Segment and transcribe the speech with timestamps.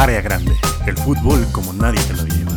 [0.00, 0.56] Área Grande,
[0.86, 2.52] el fútbol como nadie te lo lleva.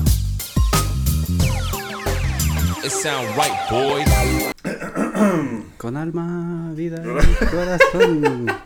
[2.81, 4.53] It sound right, boys.
[5.77, 8.47] Con alma, vida y corazón.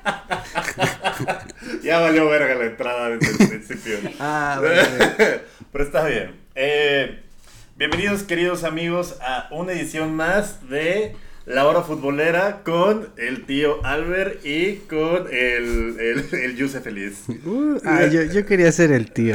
[1.84, 3.97] Ya valió verga la entrada desde el principio.
[4.19, 4.83] Ah, bueno.
[5.71, 6.35] Pero está bien.
[6.53, 7.23] Eh,
[7.78, 11.15] bienvenidos queridos amigos a una edición más de
[11.48, 17.23] La Hora Futbolera con el tío Albert y con el, el, el Yuse Feliz.
[17.46, 19.34] Uh, ah, yo, yo quería ser el tío.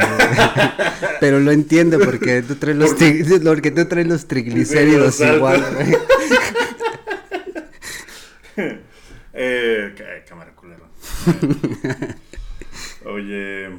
[1.20, 5.65] Pero lo entiendo porque tú traes los, tri- porque tú traes los triglicéridos igual.
[9.34, 10.87] Eh, cá- cámara culero.
[13.06, 13.70] Oye,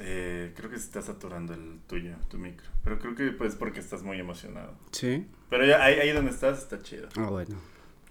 [0.00, 2.66] eh, creo que se está saturando el tuyo, tu micro.
[2.82, 4.74] Pero creo que pues porque estás muy emocionado.
[4.90, 5.24] Sí.
[5.48, 7.08] Pero ya ahí, ahí donde estás está chido.
[7.16, 7.54] Ah, bueno.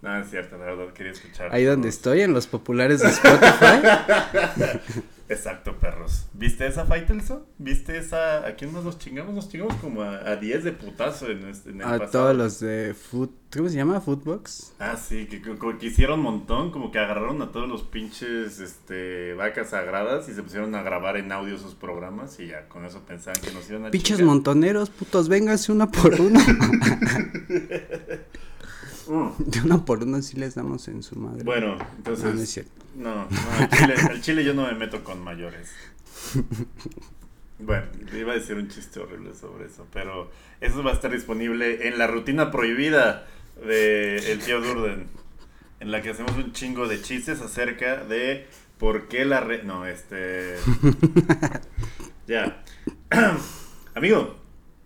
[0.05, 1.49] No, es cierto, la verdad quería escuchar.
[1.51, 4.79] Ahí donde estoy, en los populares de Spotify.
[5.27, 6.27] Exacto, perros.
[6.33, 7.43] ¿Viste esa Faitelson?
[7.57, 8.45] ¿Viste esa?
[8.45, 9.33] ¿A quién más nos chingamos?
[9.33, 12.11] Nos chingamos como a, a 10 de putazo en, este, en el A pasado.
[12.11, 13.29] todos los de Food.
[13.51, 13.99] ¿Cómo se llama?
[14.01, 14.73] Foodbox.
[14.77, 18.59] Ah, sí, que, que- que hicieron un montón, como que agarraron a todos los pinches
[18.59, 22.85] este, vacas sagradas y se pusieron a grabar en audio sus programas y ya con
[22.85, 24.27] eso pensaban que nos iban a Pinches chingar.
[24.35, 26.39] montoneros, putos, vénganse uno por uno.
[29.07, 29.29] Mm.
[29.37, 31.43] De uno por uno sí les damos en su madre.
[31.43, 32.49] Bueno, No, no es entonces...
[32.49, 32.71] cierto.
[32.95, 33.27] No, no,
[33.59, 35.69] al chile, al chile yo no me meto con mayores.
[37.59, 37.85] Bueno,
[38.17, 40.29] iba a decir un chiste horrible sobre eso, pero
[40.61, 43.27] eso va a estar disponible en la rutina prohibida
[43.65, 45.07] de El Tío Durden,
[45.79, 49.63] en la que hacemos un chingo de chistes acerca de por qué la re...
[49.63, 50.55] No, este...
[52.27, 52.63] Ya.
[53.95, 54.35] Amigo,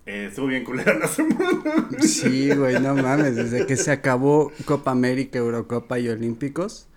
[0.09, 1.87] eh, estuvo bien culera la semana.
[1.99, 6.87] Sí, güey, no mames, desde que se acabó Copa América, Eurocopa y Olímpicos,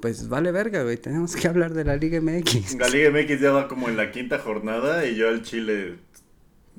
[0.00, 2.74] pues vale verga, güey, tenemos que hablar de la Liga MX.
[2.78, 5.96] La Liga MX ya va como en la quinta jornada y yo al Chile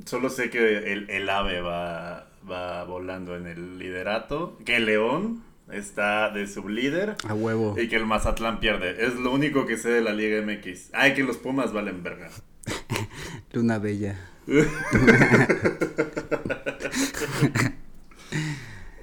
[0.06, 5.44] solo sé que el, el ave va, va volando en el liderato, que el León
[5.72, 7.76] está de sublíder A huevo.
[7.78, 9.06] y que el Mazatlán pierde.
[9.06, 10.92] Es lo único que sé de la Liga MX.
[10.94, 12.30] Ay, que los Pumas valen verga.
[13.52, 14.18] Luna Bella.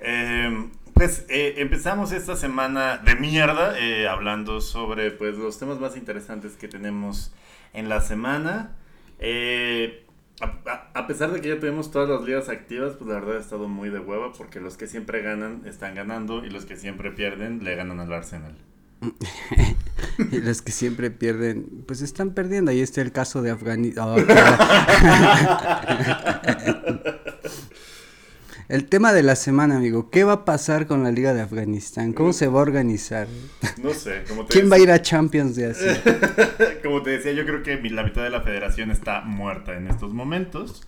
[0.00, 5.96] Eh, pues eh, empezamos esta semana de mierda eh, hablando sobre pues los temas más
[5.96, 7.32] interesantes que tenemos
[7.72, 8.76] en la semana.
[9.18, 10.04] Eh,
[10.40, 13.40] a- a pesar de que ya tenemos todas las ligas activas, pues la verdad ha
[13.40, 17.10] estado muy de hueva porque los que siempre ganan están ganando y los que siempre
[17.12, 18.56] pierden le ganan al Arsenal.
[20.30, 22.70] Y los que siempre pierden, pues están perdiendo.
[22.70, 24.24] Ahí está el caso de Afganistán.
[28.68, 30.10] el tema de la semana, amigo.
[30.10, 32.12] ¿Qué va a pasar con la Liga de Afganistán?
[32.12, 33.26] ¿Cómo se va a organizar?
[33.82, 36.00] No sé, como te ¿Quién va a ir a Champions de Asia?
[36.82, 40.14] Como te decía, yo creo que la mitad de la federación está muerta en estos
[40.14, 40.86] momentos.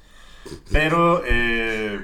[0.71, 1.98] Pero eh,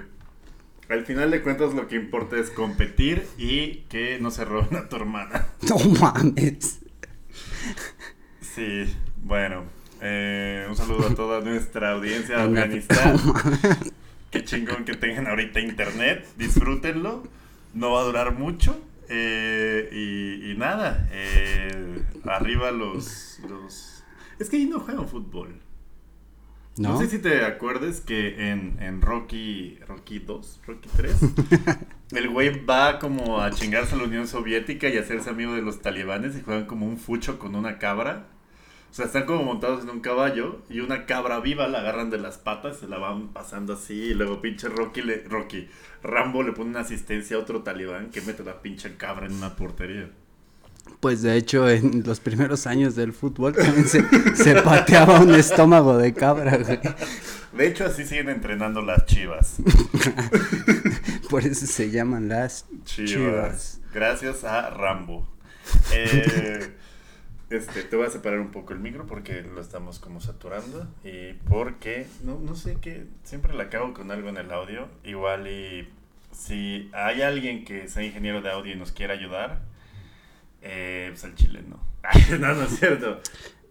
[0.92, 4.88] al final de cuentas lo que importa es competir y que no se roben a
[4.88, 5.46] tu hermana.
[5.68, 6.80] No mames.
[8.40, 8.84] Sí,
[9.22, 9.64] bueno.
[10.00, 13.16] eh, un saludo a toda nuestra audiencia de No Afganistán.
[14.30, 16.26] Qué chingón que tengan ahorita internet.
[16.36, 17.22] Disfrútenlo.
[17.74, 18.78] No va a durar mucho.
[19.08, 21.08] eh, y, y nada.
[21.12, 24.02] eh, arriba los, los...
[24.38, 25.54] Es que ahí no juegan fútbol.
[26.78, 26.98] No, ¿No?
[26.98, 31.16] sé si te acuerdes que en, en Rocky, Rocky 2, Rocky 3,
[32.12, 35.82] el güey va como a chingarse a la Unión Soviética y hacerse amigo de los
[35.82, 38.28] talibanes y juegan como un fucho con una cabra.
[38.90, 42.18] O sea, están como montados en un caballo y una cabra viva la agarran de
[42.18, 45.68] las patas, se la van pasando así y luego pinche Rocky, le, Rocky,
[46.02, 49.56] Rambo le pone una asistencia a otro talibán que mete la pinche cabra en una
[49.56, 50.10] portería.
[51.00, 54.02] Pues de hecho, en los primeros años del fútbol también se,
[54.36, 56.80] se pateaba un estómago de cabra, güey.
[57.52, 59.56] De hecho, así siguen entrenando las chivas.
[61.30, 63.10] Por eso se llaman las Chivas.
[63.10, 63.80] chivas.
[63.92, 65.28] Gracias a Rambo.
[65.92, 66.72] Eh,
[67.50, 71.34] este, te voy a separar un poco el micro porque lo estamos como saturando y
[71.48, 74.88] porque no, no sé qué, siempre la cago con algo en el audio.
[75.04, 75.88] Igual y
[76.32, 79.60] si hay alguien que sea ingeniero de audio y nos quiera ayudar,
[80.62, 81.80] eh, pues al chile no.
[82.38, 83.20] no, no es cierto.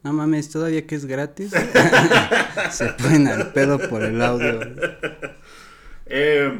[0.03, 1.51] No mames, todavía que es gratis.
[2.71, 4.59] se ponen al pedo por el audio.
[6.07, 6.59] Eh,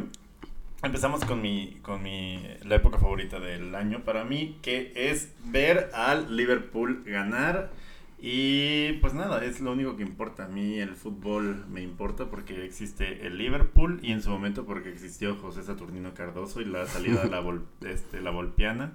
[0.84, 5.90] empezamos con mi, con mi, la época favorita del año para mí, que es ver
[5.94, 7.72] al Liverpool ganar.
[8.24, 10.46] Y pues nada, es lo único que importa.
[10.46, 14.90] A mí el fútbol me importa porque existe el Liverpool y en su momento porque
[14.90, 18.94] existió José Saturnino Cardoso y la salida de la, Vol- este, la Volpiana.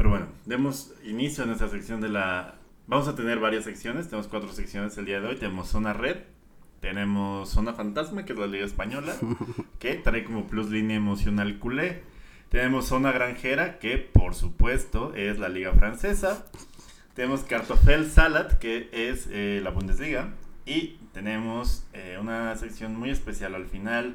[0.00, 2.54] Pero bueno, demos inicio a nuestra sección de la
[2.86, 4.08] vamos a tener varias secciones.
[4.08, 5.36] Tenemos cuatro secciones el día de hoy.
[5.36, 6.16] Tenemos zona red.
[6.80, 9.14] Tenemos zona fantasma, que es la liga española,
[9.78, 12.00] que trae como plus línea emocional culé.
[12.48, 16.46] Tenemos zona granjera, que por supuesto es la liga francesa.
[17.12, 20.30] Tenemos Kartoffel Salad, que es eh, la Bundesliga.
[20.64, 24.14] Y tenemos eh, una sección muy especial al final,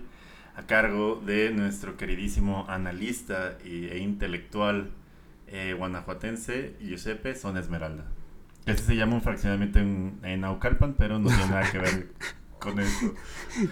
[0.55, 4.89] a cargo de nuestro queridísimo analista e intelectual
[5.55, 8.05] eh, guanajuatense, Giuseppe Son Esmeralda.
[8.65, 12.07] Este se llama un fraccionamiento en, en Naucalpan, pero no tiene nada que ver
[12.59, 13.13] con eso.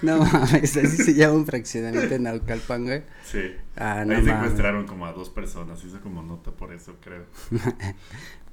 [0.01, 3.03] No mames, así se llama un fraccionamiento en Naucalpan, güey.
[3.25, 3.41] Sí.
[3.75, 4.25] Ah, no Ahí mames.
[4.35, 7.25] secuestraron como a dos personas, hizo como nota por eso, creo.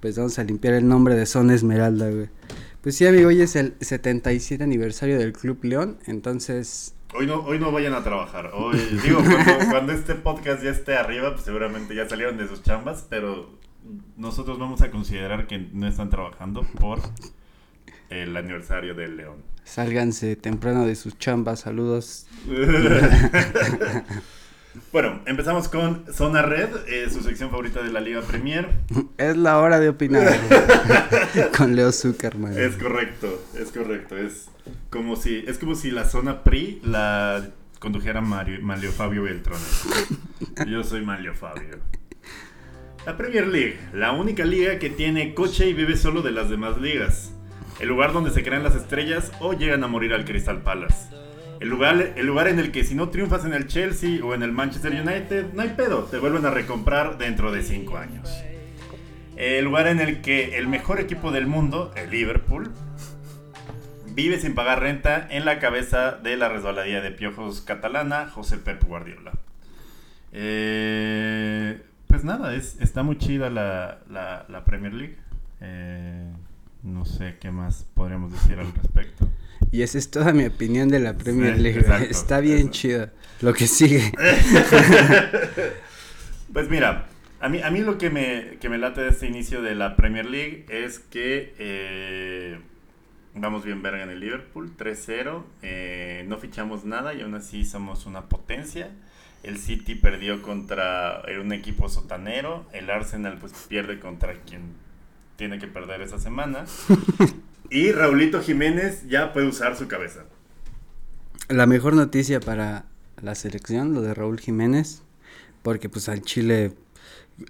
[0.01, 2.31] Pues vamos a limpiar el nombre de Son Esmeralda, güey.
[2.81, 6.95] Pues sí, amigo, hoy es el 77 aniversario del Club León, entonces...
[7.13, 8.53] Hoy no, hoy no vayan a trabajar.
[8.55, 12.63] Hoy, digo, cuando, cuando este podcast ya esté arriba, pues seguramente ya salieron de sus
[12.63, 13.59] chambas, pero
[14.17, 17.01] nosotros vamos a considerar que no están trabajando por
[18.11, 19.43] el aniversario del León.
[19.65, 22.27] Sálganse temprano de sus chambas, saludos.
[24.93, 28.69] bueno, empezamos con Zona Red, eh, su sección favorita de la Liga Premier.
[29.17, 30.33] Es la hora de opinar
[31.57, 32.57] con Leo Zuckerman.
[32.57, 34.17] Es correcto, es correcto.
[34.17, 34.50] Es
[34.91, 39.61] como si, es como si la zona PRI la condujera Mario, Manlio Fabio Beltrán.
[40.67, 41.79] Yo soy Manlio Fabio.
[43.07, 46.79] La Premier League, la única liga que tiene coche y vive solo de las demás
[46.79, 47.33] ligas.
[47.79, 51.09] El lugar donde se crean las estrellas o llegan a morir al Crystal Palace.
[51.61, 54.43] El lugar, el lugar en el que si no triunfas en el Chelsea o en
[54.43, 58.29] el Manchester United, no hay pedo, te vuelven a recomprar dentro de 5 años.
[59.37, 62.71] El lugar en el que el mejor equipo del mundo, el Liverpool,
[64.23, 68.83] vive sin pagar renta en la cabeza de la resbaladilla de piojos catalana, José Pep
[68.85, 69.33] Guardiola.
[70.33, 75.17] Eh, pues nada, es, está muy chida la, la- la Premier League.
[75.61, 76.25] Eh,
[76.83, 79.29] no sé qué más podríamos decir al respecto.
[79.73, 81.81] Y esa es toda mi opinión de la Premier Sí, League.
[81.81, 82.71] exacto, Está bien eso.
[82.71, 83.13] chida.
[83.41, 84.13] Lo que sigue.
[86.53, 87.07] Pues mira,
[87.41, 89.95] a mí, a mí lo que me, que me late de este inicio de la
[89.95, 92.59] Premier League es que eh,
[93.35, 98.07] vamos bien verga en el Liverpool, 3-0, eh, no fichamos nada y aún así somos
[98.07, 98.91] una potencia.
[99.43, 104.63] El City perdió contra eh, un equipo sotanero, el Arsenal pues pierde contra quien
[105.37, 106.67] tiene que perder esa semana.
[107.71, 110.25] Y Raulito Jiménez ya puede usar su cabeza.
[111.49, 112.85] La mejor noticia para
[113.23, 115.03] la selección, lo de Raúl Jiménez,
[115.63, 116.73] porque pues al Chile,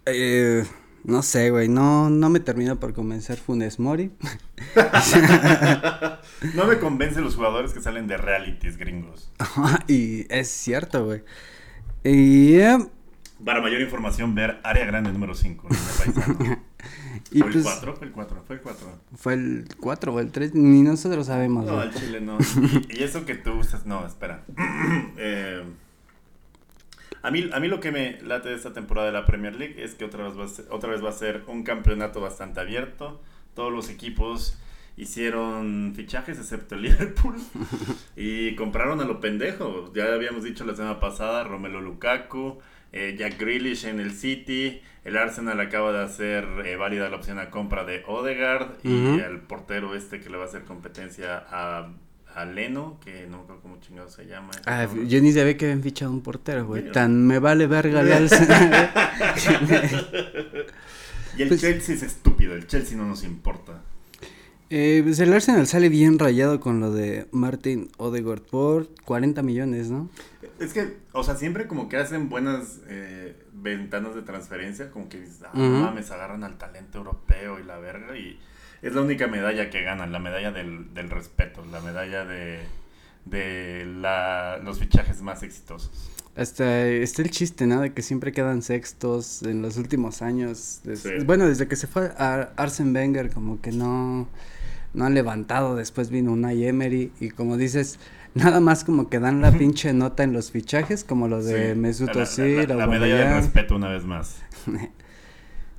[0.05, 0.67] eh,
[1.05, 4.11] no sé, güey, no, no me termina por convencer Funes Mori.
[6.55, 9.31] No me convencen los jugadores que salen de realities gringos.
[9.88, 11.23] y es cierto, güey.
[12.02, 12.79] Y, eh,
[13.44, 15.69] Para mayor información, ver Área Grande número 5.
[17.31, 17.97] y ¿Fue el pues 4?
[17.97, 18.87] Fue el 4, fue el 4.
[19.17, 22.38] fue el 4 o el 3, ni nosotros sabemos, No, al chile no.
[22.88, 24.44] Y, y eso que tú usas, no, espera.
[25.19, 25.62] Eh,
[27.23, 29.83] a, mí, a mí lo que me late de esta temporada de la Premier League
[29.83, 32.61] es que otra vez, va a ser, otra vez va a ser un campeonato bastante
[32.61, 33.21] abierto.
[33.55, 34.59] Todos los equipos
[34.97, 37.37] hicieron fichajes, excepto el Liverpool.
[38.17, 39.93] y compraron a lo pendejo.
[39.95, 42.59] Ya habíamos dicho la semana pasada, Romelo Lukaku,
[42.93, 44.81] eh, Jack Grealish en el City.
[45.05, 49.41] El Arsenal acaba de hacer eh, válida la opción a compra de Odegaard y el
[49.41, 51.89] portero este que le va a hacer competencia a,
[52.35, 54.50] a Leno, que no creo cómo chingado se llama.
[54.66, 56.90] Ah, yo ni sabía que habían fichado un portero, güey.
[56.93, 58.28] Tan me vale verga el.
[61.37, 63.83] Y el pues- Chelsea es estúpido, el Chelsea no nos importa.
[64.69, 69.90] Eh, pues el Arsenal sale bien rayado con lo de Martin Odegaard por 40 millones,
[69.90, 70.09] ¿no?
[70.61, 75.21] Es que, o sea, siempre como que hacen buenas eh, ventanas de transferencia, como que
[75.21, 78.38] dices, ah, mames, agarran al talento europeo y la verga, y
[78.83, 82.59] es la única medalla que ganan, la medalla del, del respeto, la medalla de,
[83.27, 86.11] de la, los fichajes más exitosos.
[86.37, 87.81] Hasta está el chiste, ¿no?
[87.81, 90.81] De que siempre quedan sextos en los últimos años.
[90.85, 91.11] Des- Sí.
[91.27, 94.29] Bueno, desde que se fue a Arsen Wenger, como que no,
[94.95, 95.75] no han levantado.
[95.75, 97.13] Después vino Unai Emery.
[97.21, 97.99] Y como dices,
[98.35, 101.79] nada más como que dan la pinche nota en los fichajes, como lo de Sí,
[101.79, 103.43] Mesut Özil, la, la, la medalla Aubameyang.
[103.43, 104.37] respeto una vez más.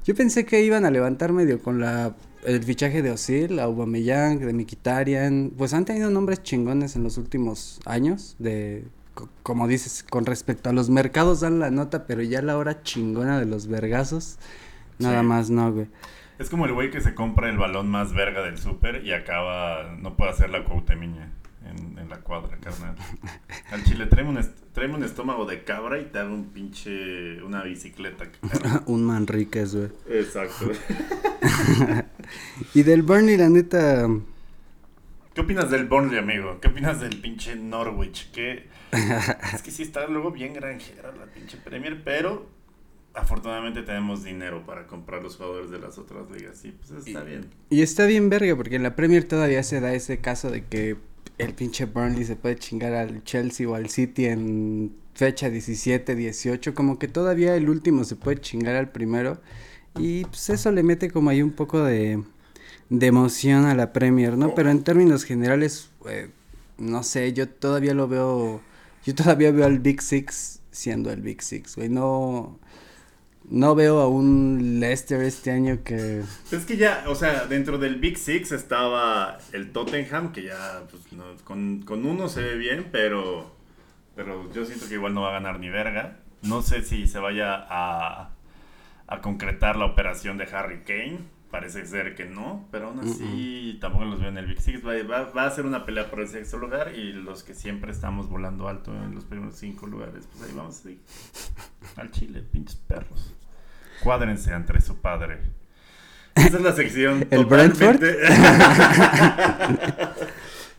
[0.06, 2.14] Yo pensé que iban a levantar medio con la
[2.46, 7.80] el fichaje de Osil, Aubameyang, de Mkhitaryan, pues han tenido nombres chingones en los últimos
[7.86, 12.42] años de co- como dices, con respecto a los mercados dan la nota, pero ya
[12.42, 14.38] la hora chingona de los vergazos,
[15.00, 15.26] nada Sí.
[15.28, 15.88] más no, güey.
[16.40, 19.96] Es como el güey que se compra el balón más verga del súper y acaba,
[20.00, 21.32] no puede hacer la cuautemiña.
[21.72, 22.96] En, en la cuadra, carnal.
[23.72, 27.64] Al chile, tráeme un, tráeme un estómago de cabra y te hago un pinche, una
[27.64, 28.26] bicicleta.
[28.86, 29.90] Un Manríquez, güey.
[30.10, 30.72] Exacto.
[32.74, 34.08] Y del Burnley, la neta,
[35.34, 36.60] ¿Qué opinas del Burnley, amigo?
[36.60, 38.32] ¿Qué opinas del pinche Norwich?
[38.32, 38.68] Que
[39.54, 42.50] es que sí está luego bien granjera la pinche Premier, pero
[43.14, 46.66] afortunadamente tenemos dinero para comprar los jugadores de las otras ligas.
[46.66, 47.50] Y pues está bien.
[47.70, 50.98] Y está bien verga, porque en la Premier todavía se da ese caso de que
[51.38, 56.74] el pinche Burnley se puede chingar al Chelsea o al City en fecha 17, 18,
[56.74, 59.42] como que todavía el último se puede chingar al primero.
[59.98, 62.24] Y pues eso le mete como ahí un poco de,
[62.90, 64.56] de emoción a la Premier, ¿no?
[64.56, 66.30] Pero en términos generales, eh,
[66.78, 68.62] no sé, yo todavía lo veo,
[69.06, 72.60] yo todavía veo al Big Six siendo el Big Six, güey, no...
[73.52, 77.98] No veo a un Leicester este año que Es que ya, o sea, dentro del
[77.98, 82.88] Big Six estaba el Tottenham, que ya pues, no, con, con uno se ve bien,
[82.94, 83.54] pero,
[84.16, 86.18] pero yo siento que igual no va a ganar ni verga.
[86.44, 88.32] No sé si se vaya a,
[89.08, 91.20] a concretar la operación de Harry Kane.
[91.52, 94.80] Parece ser que no, pero aún así tampoco los veo en el Big Six.
[94.88, 97.92] Va, va- va a ser una pelea por el sexto lugar y los que siempre
[97.92, 101.02] estamos volando alto en los primeros cinco lugares, pues ahí vamos a seguir.
[101.98, 103.34] Al Chile, pinches perros.
[104.04, 105.40] Cuádrense entre su padre.
[106.36, 107.28] Esa es la sección.
[107.32, 108.18] ¿El totalmente-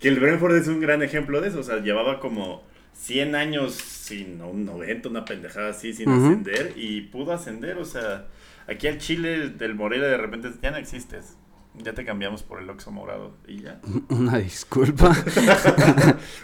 [0.01, 1.61] que el Brentford es un gran ejemplo de eso.
[1.61, 2.65] O sea, llevaba como
[2.95, 6.73] 100 años sin, un 90, una pendejada así, sin ascender.
[6.77, 7.79] Y pudo ascender.
[7.79, 8.27] O sea,
[8.67, 11.37] aquí al Chile del Morelia de repente ya no existes.
[11.75, 13.37] Ya te cambiamos por el Oxo morado.
[13.47, 13.81] Y ya.
[14.09, 15.15] Una disculpa.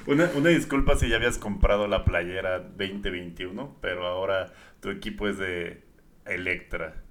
[0.06, 5.36] Una, una disculpa si ya habías comprado la playera 2021, pero ahora tu equipo es
[5.38, 5.82] de
[6.28, 7.02] Electra.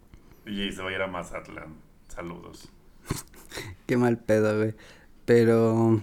[0.45, 1.75] Y se va a ir a Mazatlán.
[2.07, 2.69] Saludos.
[3.85, 4.73] qué mal pedo, güey.
[5.25, 6.01] Pero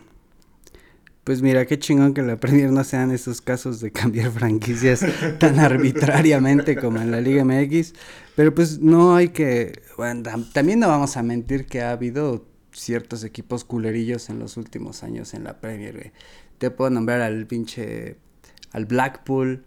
[1.25, 5.05] pues mira, qué chingón que la Premier no sean esos casos de cambiar franquicias
[5.39, 7.95] tan arbitrariamente como en la Liga MX.
[8.37, 12.47] Pero pues no hay que, bueno, tam- también no vamos a mentir que ha habido
[12.73, 16.13] ciertos equipos culerillos en los últimos años en la Premier, güey.
[16.59, 18.17] Te puedo nombrar al pinche,
[18.73, 19.65] al Blackpool,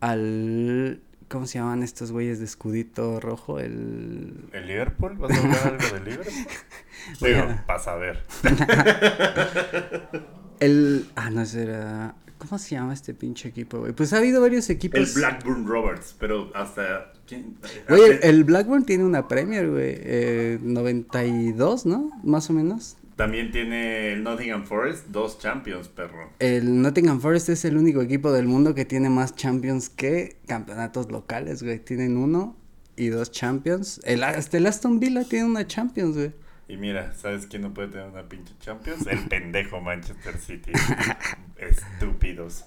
[0.00, 3.58] al, ¿cómo se llaman estos güeyes de escudito rojo?
[3.60, 5.16] El, ¿El Liverpool?
[5.16, 6.34] ¿Vas a hablar algo del Liverpool?
[7.20, 7.64] Digo, Mira.
[7.66, 8.22] para saber.
[10.60, 11.06] El.
[11.16, 12.14] Ah, no, ese era.
[12.36, 13.92] ¿Cómo se llama este pinche equipo, güey?
[13.92, 14.98] Pues ha habido varios equipos.
[14.98, 17.12] El Blackburn Roberts, pero hasta...
[17.26, 17.58] ¿quién?
[17.86, 19.94] Güey, el Blackburn tiene una Premier, güey.
[19.98, 22.10] Eh, 92, ¿no?
[22.24, 22.96] Más o menos.
[23.20, 26.30] También tiene el Nottingham Forest dos Champions, perro.
[26.38, 31.12] El Nottingham Forest es el único equipo del mundo que tiene más Champions que campeonatos
[31.12, 31.80] locales, güey.
[31.80, 32.56] Tienen uno
[32.96, 34.00] y dos Champions.
[34.04, 36.32] El, hasta el Aston Villa tiene una Champions, güey.
[36.66, 39.06] Y mira, ¿sabes quién no puede tener una pinche Champions?
[39.06, 40.72] El pendejo Manchester City.
[41.58, 42.64] Estúpidos.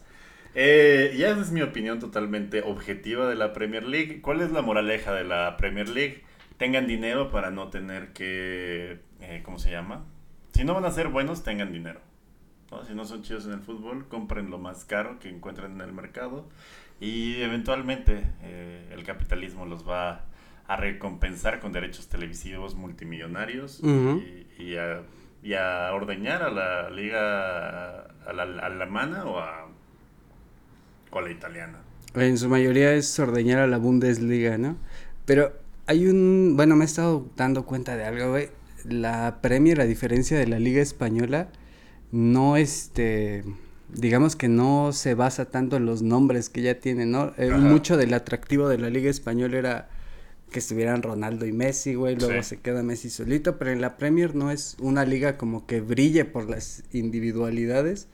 [0.54, 4.22] Eh, ya esa es mi opinión totalmente objetiva de la Premier League.
[4.22, 6.22] ¿Cuál es la moraleja de la Premier League?
[6.58, 9.00] Tengan dinero para no tener que...
[9.20, 10.06] eh, ¿Cómo se llama?
[10.54, 12.00] Si no van a ser buenos, tengan dinero.
[12.72, 12.86] ¿no?
[12.86, 15.94] Si no son chidos en el fútbol, compren lo más caro que encuentren en el
[15.94, 16.46] mercado.
[17.00, 20.26] Y eventualmente eh, el capitalismo los va
[20.68, 23.82] a recompensar con derechos televisivos multimillonarios
[24.58, 25.02] y a,
[25.42, 29.68] y a ordeñar a la liga a la, alemana o a,
[31.12, 31.80] o a la italiana.
[32.16, 34.78] En su mayoría es ordeñar a la Bundesliga, ¿no?
[35.26, 35.52] Pero
[35.88, 36.54] hay un...
[36.56, 38.50] Bueno, me he estado dando cuenta de algo, güey.
[38.88, 41.50] La Premier, a diferencia de la Liga Española,
[42.12, 43.44] no este...
[43.94, 47.32] Digamos que no se basa tanto en los nombres que ya tiene, ¿no?
[47.38, 49.90] Eh, mucho del atractivo de la Liga Española era
[50.52, 52.50] que estuvieran Ronaldo y Messi, güey, luego Sí.
[52.50, 56.26] se queda Messi solito, pero en la Premier no es una liga como que brille
[56.26, 58.08] por las individualidades,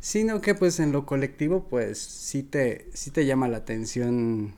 [0.00, 4.54] sino que pues en lo colectivo pues sí te, sí te llama la atención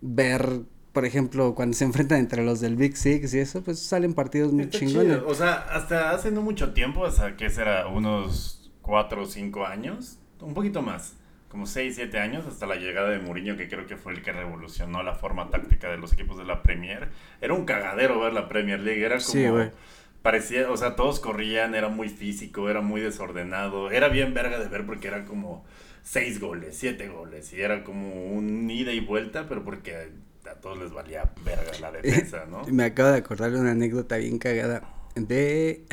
[0.00, 0.62] ver,
[0.98, 4.52] por ejemplo, cuando se enfrentan entre los del Big Six y eso, pues salen partidos
[4.52, 5.18] muy Está chingones.
[5.18, 5.28] chido.
[5.28, 10.18] O sea, hasta hace no mucho tiempo, hasta que será unos 4 o 5 años,
[10.40, 11.14] un poquito más,
[11.50, 14.32] como 6, 7 años, hasta la llegada de Mourinho, que creo que fue el que
[14.32, 17.10] revolucionó la forma táctica de los equipos de la Premier.
[17.40, 19.62] Era un cagadero ver la Premier League, era como...
[19.62, 19.70] Sí.
[20.22, 24.66] Parecía, o sea, todos corrían, era muy físico, era muy desordenado, era bien verga de
[24.66, 25.64] ver porque eran como
[26.02, 30.10] 6 goles, 7 goles, y era como un ida y vuelta, pero porque
[30.50, 32.64] a todos les valía verga la defensa, ¿no?
[32.70, 34.82] Me acabo de acordar de una anécdota bien cagada
[35.14, 35.84] de,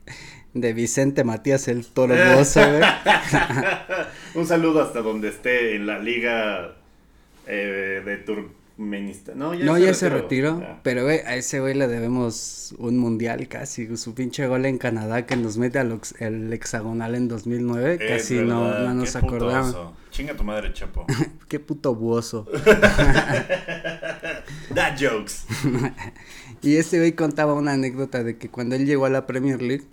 [0.54, 2.14] de Vicente Matías el Toro.
[4.34, 6.76] Un saludo hasta donde esté en la liga
[7.46, 9.38] eh, de Tur- turkmenistán.
[9.38, 10.62] No, ya, No, se, ya se retiró.
[10.82, 15.26] pero güey, a ese güey le debemos un mundial casi, su pinche gol en Canadá
[15.26, 19.76] que nos mete al el hexagonal en 2009, Es casi no, verdad, no nos acordamos.
[20.10, 21.06] Chinga tu madre, Chapo.
[21.48, 22.46] Qué puto buoso.
[24.74, 25.44] That jokes.
[26.62, 29.84] Y este güey contaba una anécdota de que cuando él llegó a la Premier League.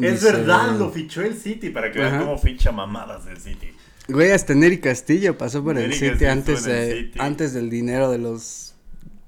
[0.00, 3.68] Es verdad, lo fichó el City para que vean cómo ficha mamadas del City.
[4.08, 7.18] Güey, hasta Neri Castillo pasó por el City Castillo antes, el City.
[7.20, 8.74] antes del dinero de los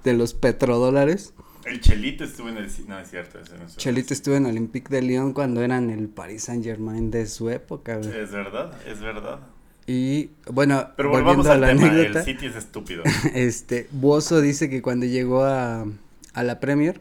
[0.05, 1.35] de los petrodólares.
[1.65, 2.89] El Chelito estuvo en el City.
[2.89, 3.39] No, es cierto.
[3.41, 7.11] ese no es Chelito estuvo en Olympique de Lyon cuando eran el Paris Saint Germain
[7.11, 8.09] de su época, güey.
[8.19, 9.41] Es verdad, es verdad.
[9.87, 11.93] Y bueno, Pero volvamos volviendo a al la tema.
[11.93, 13.03] anécdota, El City es estúpido.
[13.35, 15.87] este, Bozo dice que cuando llegó a,
[16.35, 17.01] a la Premier,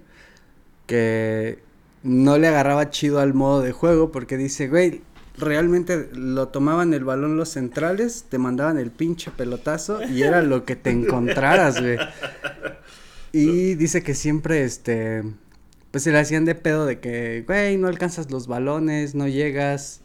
[0.86, 1.60] que
[2.04, 5.02] no le agarraba chido al modo de juego, porque dice, güey,
[5.38, 10.66] realmente lo tomaban el balón los centrales, te mandaban el pinche pelotazo y era lo
[10.66, 11.98] que te encontraras, güey.
[13.32, 15.24] Y dice que siempre, este,
[15.92, 20.02] pues se le hacían de pedo de que, güey, no alcanzas los balones, no llegas.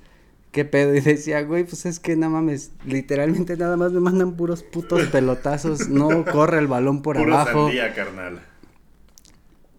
[0.51, 0.95] ¿Qué pedo?
[0.95, 5.05] Y decía, güey, pues es que no mames, literalmente nada más me mandan puros putos
[5.07, 7.67] pelotazos, no corre el balón por Puro abajo.
[7.67, 8.43] sandía, carnal.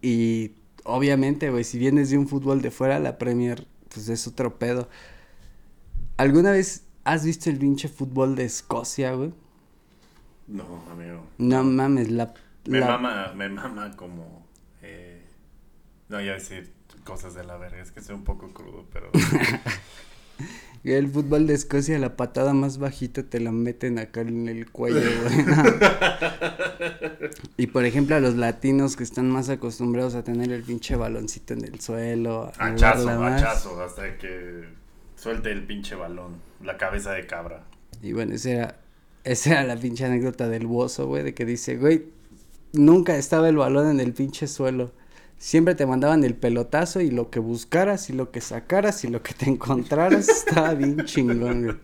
[0.02, 4.58] Y obviamente, güey, si vienes de un fútbol de fuera, la Premier, pues es otro
[4.58, 4.88] pedo.
[6.16, 9.32] ¿Alguna vez has visto el pinche fútbol de Escocia, güey?
[10.46, 11.24] No, amigo.
[11.38, 12.34] No mames, la...
[12.66, 14.46] Me la- mama, me mama como.
[14.82, 15.22] eh,
[16.08, 16.72] no, ya decir
[17.04, 17.82] cosas de la verga.
[17.82, 19.10] Es que soy un poco crudo, pero.
[20.84, 25.00] El fútbol de Escocia, la patada más bajita te la meten acá en el cuello,
[25.22, 25.44] güey.
[27.56, 31.54] y por ejemplo, a los latinos que están más acostumbrados a tener el pinche baloncito
[31.54, 32.52] en el suelo.
[32.58, 33.82] a hachazo, hachazo.
[33.82, 34.64] Hasta que
[35.24, 36.34] suelte el pinche balón.
[36.62, 37.64] La cabeza de cabra.
[38.02, 38.76] Y bueno, esa era,
[39.24, 42.04] esa era la pinche anécdota del bozo, güey, de que dice, güey,
[42.74, 44.92] nunca estaba el balón en el pinche suelo.
[45.38, 49.22] Siempre te mandaban el pelotazo y lo que buscaras y lo que sacaras y lo
[49.22, 51.76] que te encontraras estaba bien chingón, güey.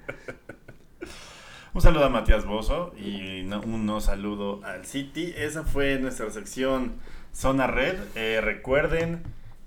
[1.72, 5.32] Un saludo a Matías Bozo y no- un no saludo al City.
[5.36, 6.92] Esa fue nuestra sección
[7.32, 7.96] Zona Red.
[8.16, 9.22] Eh, recuerden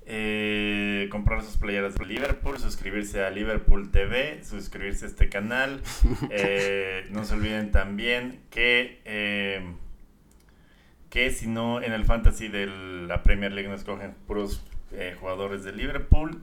[0.05, 5.81] eh, comprar sus playeras de Liverpool, suscribirse a Liverpool TV, suscribirse a este canal.
[6.29, 9.61] Eh, no se olviden también que, eh,
[11.09, 12.67] que si no en el fantasy de
[13.07, 14.65] la Premier League no escogen puros
[15.19, 16.41] jugadores de Liverpool,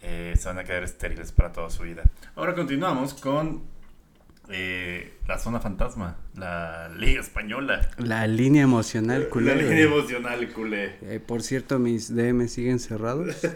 [0.00, 2.02] se van a quedar estériles para toda su vida.
[2.36, 3.62] Ahora continuamos con
[4.50, 7.88] eh, la zona fantasma, la Liga Española.
[7.98, 9.56] La línea emocional, culero.
[9.56, 9.74] la güey.
[9.76, 10.96] línea emocional, culé.
[11.02, 13.36] Eh, por cierto, mis DM siguen cerrados.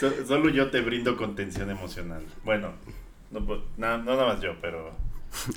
[0.00, 2.22] So- solo yo te brindo contención emocional.
[2.44, 2.70] Bueno,
[3.32, 4.94] no, po- na- no nada más yo, pero...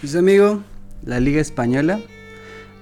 [0.00, 0.62] Pues amigo,
[1.04, 2.00] la Liga Española,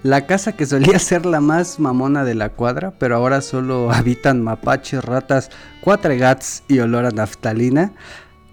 [0.03, 4.43] la casa que solía ser la más mamona de la cuadra, pero ahora solo habitan
[4.43, 7.93] mapaches, ratas, cuatregats y olor a naftalina.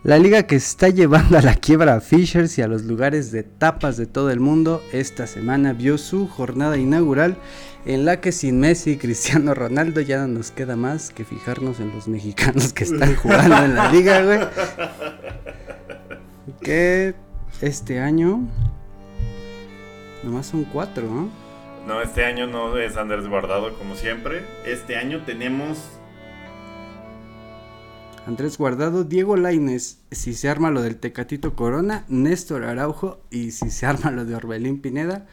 [0.03, 3.43] La liga que está llevando a la quiebra a Fishers y a los lugares de
[3.43, 7.36] tapas de todo el mundo, esta semana vio su jornada inaugural
[7.86, 11.79] en la que sin Messi y Cristiano Ronaldo ya no nos queda más que fijarnos
[11.79, 14.39] en los mexicanos que están jugando en la liga, güey.
[16.62, 17.15] Que
[17.62, 18.47] este año
[20.27, 21.29] nomás son cuatro, ¿no?
[21.87, 24.45] No, este año no es Andrés Guardado como siempre.
[24.65, 25.77] Este año tenemos...
[28.25, 33.71] Andrés Guardado, Diego Laines, si se arma lo del Tecatito Corona, Néstor Araujo y si
[33.71, 35.27] se arma lo de Orbelín Pineda.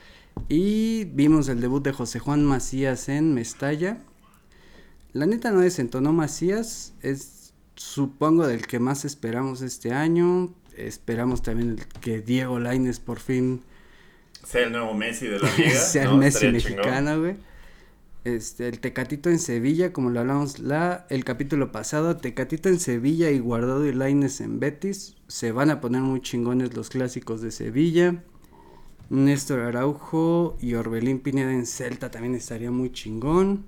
[0.49, 3.99] Y vimos el debut de José Juan Macías en Mestalla.
[5.13, 10.55] La neta no desentonó Macías, es supongo del que más esperamos este año.
[10.77, 13.63] Esperamos también que Diego Laines por fin
[14.45, 15.71] Sea el nuevo Messi de la liga.
[15.71, 16.13] sea ¿no?
[16.13, 17.37] el Messi mexicano, güey.
[18.25, 23.31] Este, el Tecatito en Sevilla, como lo hablamos la, el capítulo pasado, Tecatito en Sevilla
[23.31, 25.17] y Guardado y Laines en Betis.
[25.29, 28.23] Se van a poner muy chingones los clásicos de Sevilla.
[29.11, 33.67] Néstor Araujo y Orbelín Pineda en Celta también estaría muy chingón.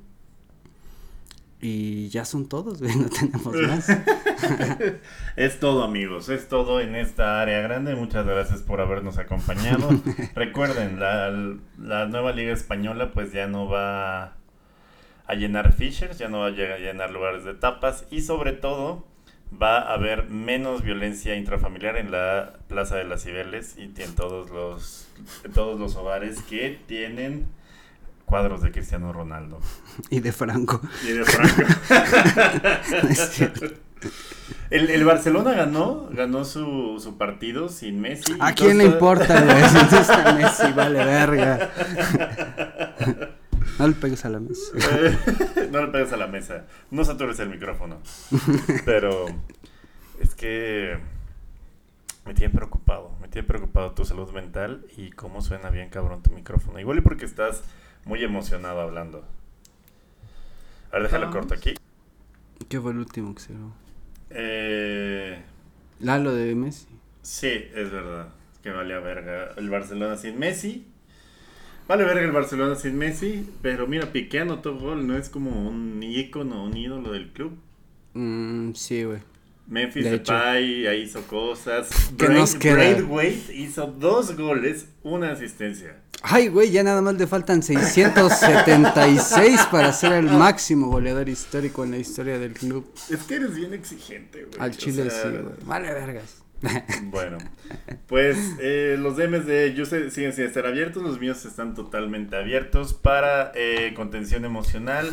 [1.68, 3.88] Y ya son todos, güey, no tenemos más.
[5.36, 7.96] Es todo amigos, es todo en esta área grande.
[7.96, 9.88] Muchas gracias por habernos acompañado.
[10.36, 11.30] Recuerden, la,
[11.76, 14.36] la nueva liga española pues ya no va
[15.26, 19.04] a llenar Fishers, ya no va a llenar lugares de tapas y sobre todo
[19.60, 24.50] va a haber menos violencia intrafamiliar en la Plaza de las Cibeles y en todos
[24.50, 25.08] los,
[25.42, 27.48] en todos los hogares que tienen
[28.26, 29.58] cuadros de Cristiano Ronaldo
[30.10, 30.80] y de Franco.
[31.04, 31.62] y de Franco.
[33.02, 33.66] No es cierto.
[34.70, 38.36] El, el Barcelona ganó, ganó su, su partido sin Messi.
[38.40, 39.64] ¿A quién le Entonces- importa, güey?
[39.68, 41.70] Si no está Messi, vale verga.
[43.78, 44.72] No le pegues a la mesa.
[45.70, 46.64] No le pegues a la mesa.
[46.90, 47.98] No satures el micrófono.
[48.84, 49.26] Pero
[50.20, 50.98] es que
[52.24, 53.12] me tiene preocupado.
[53.20, 56.78] Me tiene preocupado tu salud mental y cómo suena bien cabrón tu micrófono.
[56.80, 57.62] Igual y porque estás
[58.06, 59.24] muy emocionado hablando.
[60.90, 61.74] A ver, déjalo corto aquí.
[62.68, 63.74] ¿Qué fue el último que se grabó?
[64.30, 65.42] Eh,
[66.00, 66.86] Lalo de Messi.
[67.22, 68.28] sí, es verdad.
[68.62, 70.86] Que valía verga el Barcelona sin Messi.
[71.86, 73.48] Vale verga el Barcelona sin Messi.
[73.62, 75.06] Pero mira, Piqué anotó gol.
[75.06, 77.56] No es como un ícono, un ídolo del club.
[78.14, 79.20] Mm, sí, güey.
[79.68, 80.10] Memphis De.
[80.12, 81.88] Depay ahí hizo cosas.
[82.16, 82.74] ¿Qué Braith- nos queda?
[82.74, 85.96] Braithwaite hizo dos goles, una asistencia.
[86.22, 91.92] Ay, güey, ya nada más le faltan 676 para ser el máximo goleador histórico en
[91.92, 92.90] la historia del club.
[93.10, 94.58] Es que eres bien exigente, güey.
[94.60, 95.54] Al O Chile sea, sí, güey.
[95.64, 96.42] Vale vergas.
[97.10, 97.36] Bueno,
[98.06, 102.94] pues eh, los DMs de Yuse siguen sin estar abiertos, los míos están totalmente abiertos
[102.94, 105.10] para eh, contención emocional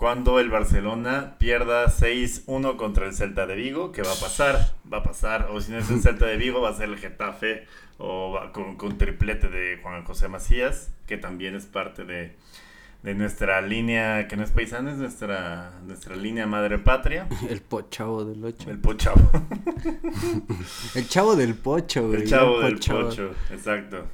[0.00, 4.96] cuando el Barcelona pierda 6-1 contra el Celta de Vigo, que va a pasar, va
[4.96, 7.66] a pasar, o si no es el Celta de Vigo va a ser el Getafe
[7.98, 12.34] o va con, con triplete de Juan José Macías, que también es parte de,
[13.02, 18.24] de nuestra línea, que no es paisana, es nuestra, nuestra línea madre patria, El pochavo
[18.24, 18.70] del 8.
[18.70, 19.30] el Pochavo.
[20.94, 22.22] El chavo del pocho, güey.
[22.22, 24.06] El chavo del pocho, exacto.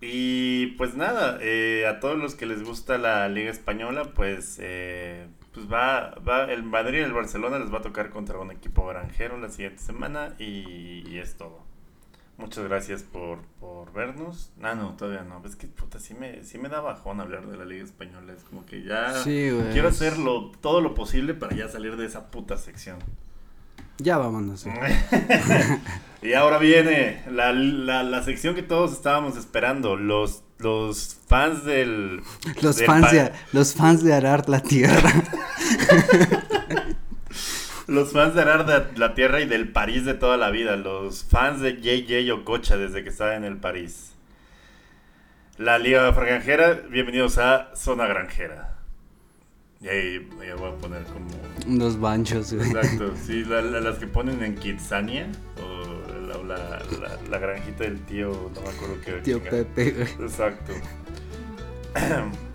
[0.00, 5.26] Y pues nada, eh, a todos los que les gusta la Liga Española, pues, eh,
[5.52, 8.86] pues va, va, el Madrid y el Barcelona les va a tocar contra un equipo
[8.86, 11.66] granjero la siguiente semana y, y es todo.
[12.36, 14.52] Muchas gracias por, por vernos.
[14.62, 15.42] Ah, no, todavía no.
[15.44, 18.32] Es que puta, sí me, sí me da bajón hablar de la Liga Española.
[18.32, 20.12] Es como que ya Sí, quiero hacer
[20.60, 22.98] todo lo posible para ya salir de esa puta sección.
[23.98, 24.66] Ya vámonos.
[26.20, 29.96] Y ahora viene la, la, la sección que todos estábamos esperando.
[29.96, 32.22] Los, los fans del.
[32.60, 35.12] Los del fans, de, los fans de arar la tierra.
[37.86, 40.76] Los fans de Arar de la Tierra y del París de toda la vida.
[40.76, 44.12] Los fans de JJ Ococha desde que estaba en el París.
[45.56, 48.77] La Liga Granjera, bienvenidos a Zona Granjera.
[49.80, 51.26] Y ahí ya voy a poner como.
[51.66, 52.68] Unos banchos, güey.
[52.70, 55.28] Exacto, sí, la- la- las que ponen en Kitsania.
[55.62, 56.82] O la,
[57.30, 59.12] la- granjita del tío, no me acuerdo qué.
[59.22, 59.42] Tío.
[59.42, 60.08] Pepe, güey.
[60.28, 60.72] Exacto.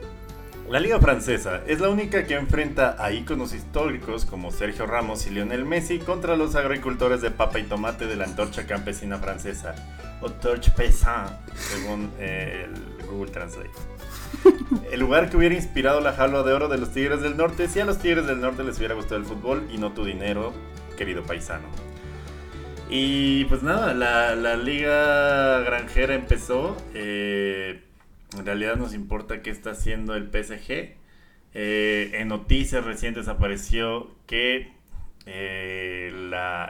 [0.70, 5.30] La liga francesa es la única que enfrenta a íconos históricos como Sergio Ramos y
[5.30, 9.76] Lionel Messi contra los agricultores de papa y tomate de la antorcha campesina francesa,
[10.22, 12.66] o Torche Paysan, según eh,
[13.00, 13.70] el Google Translate.
[14.92, 17.80] El lugar que hubiera inspirado la jaula de oro de los Tigres del Norte si
[17.80, 20.54] a los Tigres del Norte les hubiera gustado el fútbol y no tu dinero,
[20.98, 21.68] querido paisano.
[22.90, 26.78] Y pues nada, la, liga granjera empezó.
[26.94, 27.82] eh,
[28.38, 30.96] en realidad nos importa qué está haciendo el PSG.
[31.56, 34.74] Eh, en noticias recientes apareció que
[35.26, 36.12] eh,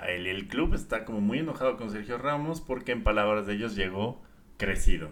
[0.08, 4.21] el club está como muy enojado con Sergio Ramos porque en palabras de ellos llegó
[4.58, 5.10] crecido.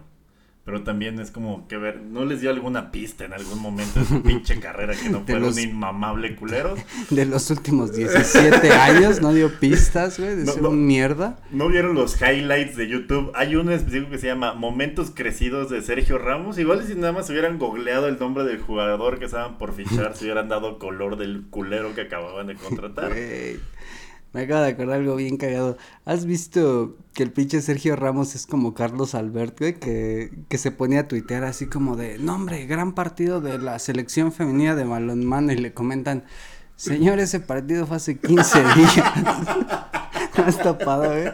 [0.63, 4.06] Pero también es como que ver, ¿no les dio alguna pista en algún momento de
[4.06, 6.76] su pinche carrera que no fuera los- un inmamable culero?
[7.10, 10.69] De los últimos 17 años no dio pistas, güey, de No, ser no.
[10.69, 11.39] un mierda.
[11.50, 13.32] ¿No vieron los highlights de YouTube?
[13.34, 16.60] Hay uno específico que se llama Momentos Crecidos de Sergio Ramos.
[16.60, 20.26] Igual si nada más hubieran googleado el nombre del jugador que estaban por fichar, se
[20.26, 23.10] hubieran dado color del culero que acababan de contratar.
[23.13, 23.60] Güey.
[24.33, 25.77] Me acabo de acordar algo bien cagado.
[26.05, 29.73] ¿Has visto que el pinche Sergio Ramos es como Carlos Albert, güey?
[29.73, 33.77] Que, que se ponía a tuitear así como de, no hombre, gran partido de la
[33.79, 36.23] selección femenina de balonmano y le comentan,
[36.77, 39.03] señor, ese partido fue hace 15 días.
[40.37, 41.29] No has topado, güey.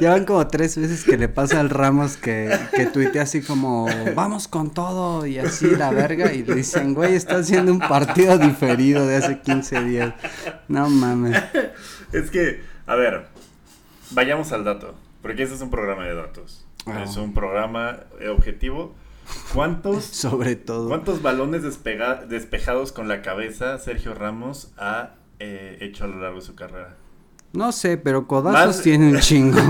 [0.00, 3.86] Ya van como tres veces que le pasa al Ramos que, que tuitea así como,
[4.14, 6.32] vamos con todo y así la verga.
[6.32, 10.14] Y le dicen, güey, está haciendo un partido diferido de hace 15 días.
[10.68, 11.42] No mames.
[12.12, 13.26] Es que, a ver,
[14.10, 16.66] vayamos al dato, porque ese es un programa de datos.
[16.86, 17.04] Ah.
[17.04, 18.94] Es un programa objetivo.
[19.54, 20.88] ¿Cuántos, Sobre todo.
[20.88, 26.36] ¿Cuántos balones despega- despejados con la cabeza Sergio Ramos ha eh, hecho a lo largo
[26.40, 26.96] de su carrera?
[27.52, 29.58] No sé, pero codazos Más- tiene un chingo.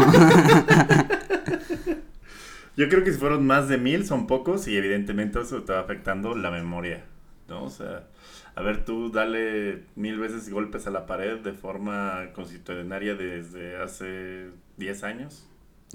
[2.76, 6.34] Yo creo que si fueron más de mil son pocos y evidentemente eso está afectando
[6.34, 7.04] la memoria,
[7.48, 7.64] ¿no?
[7.64, 8.06] O sea,
[8.54, 14.48] a ver, tú dale mil veces golpes a la pared de forma constitucionaria desde hace
[14.76, 15.46] 10 años.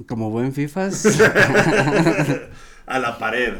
[0.07, 1.05] Como buen FIFAs.
[2.85, 3.55] a la pared.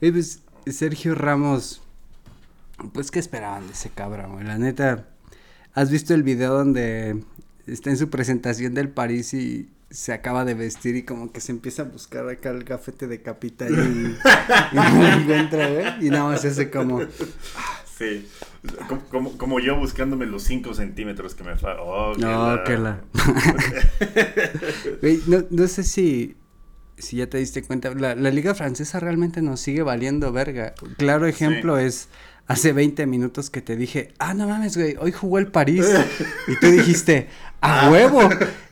[0.00, 1.82] Y pues, Sergio Ramos,
[2.92, 4.44] pues, ¿qué esperaban de ese cabrón, güey?
[4.44, 5.06] La neta,
[5.78, 7.22] ¿Has visto el video donde
[7.68, 11.52] está en su presentación del París y se acaba de vestir y como que se
[11.52, 16.06] empieza a buscar acá el gafete de capita y, y no lo encuentra, güey?
[16.06, 17.00] Y nada más hace como...
[17.98, 18.26] Sí.
[18.88, 21.76] Como, como, como yo buscándome los 5 centímetros que me faltan.
[21.80, 23.00] Oh, No, la- que la...
[25.26, 26.36] No, no sé si,
[26.96, 30.74] si ya te diste cuenta, la, la liga francesa realmente nos sigue valiendo verga.
[30.96, 32.08] Claro ejemplo es
[32.46, 35.86] hace 20 minutos que te dije, ah, no mames, güey, hoy jugó el París.
[36.46, 37.28] y tú dijiste,
[37.60, 38.20] a huevo.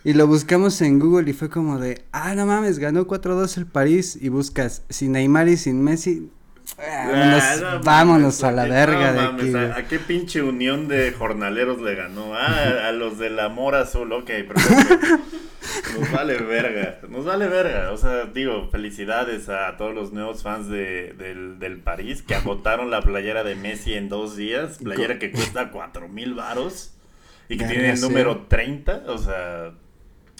[0.04, 3.66] Y lo buscamos en Google y fue como de, ah, no mames, ganó 4-2 el
[3.66, 4.18] París.
[4.20, 6.30] Y buscas sin Neymar y sin Messi.
[6.78, 9.50] Ah, Vámonos, no vámonos mames, a la verga de mames, aquí.
[9.52, 9.64] güey.
[9.64, 12.34] ¿a, a qué pinche unión de jornaleros le ganó?
[12.34, 15.18] Ah, a los del amor azul, ok, perfecto.
[15.98, 17.92] Nos vale verga, nos vale verga.
[17.92, 22.90] O sea, digo, felicidades a todos los nuevos fans de, del, del París que agotaron
[22.90, 24.78] la playera de Messi en dos días.
[24.78, 26.92] Playera que cuesta cuatro mil varos
[27.48, 29.04] y que tiene el número 30.
[29.08, 29.72] O sea,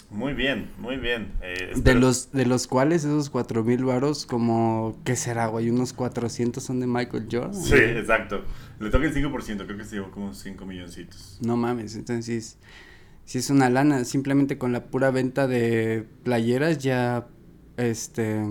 [0.09, 1.33] muy bien, muy bien.
[1.41, 5.69] Eh, De los, de los cuales esos cuatro mil varos, como, ¿qué será, güey?
[5.69, 7.53] Unos 400 son de Michael Jordan.
[7.53, 8.43] Sí, exacto.
[8.79, 11.39] Le toca el 5%, creo que se llevó como 5 milloncitos.
[11.41, 12.57] No mames, entonces,
[13.25, 17.27] si es una lana, simplemente con la pura venta de playeras ya,
[17.75, 18.41] este,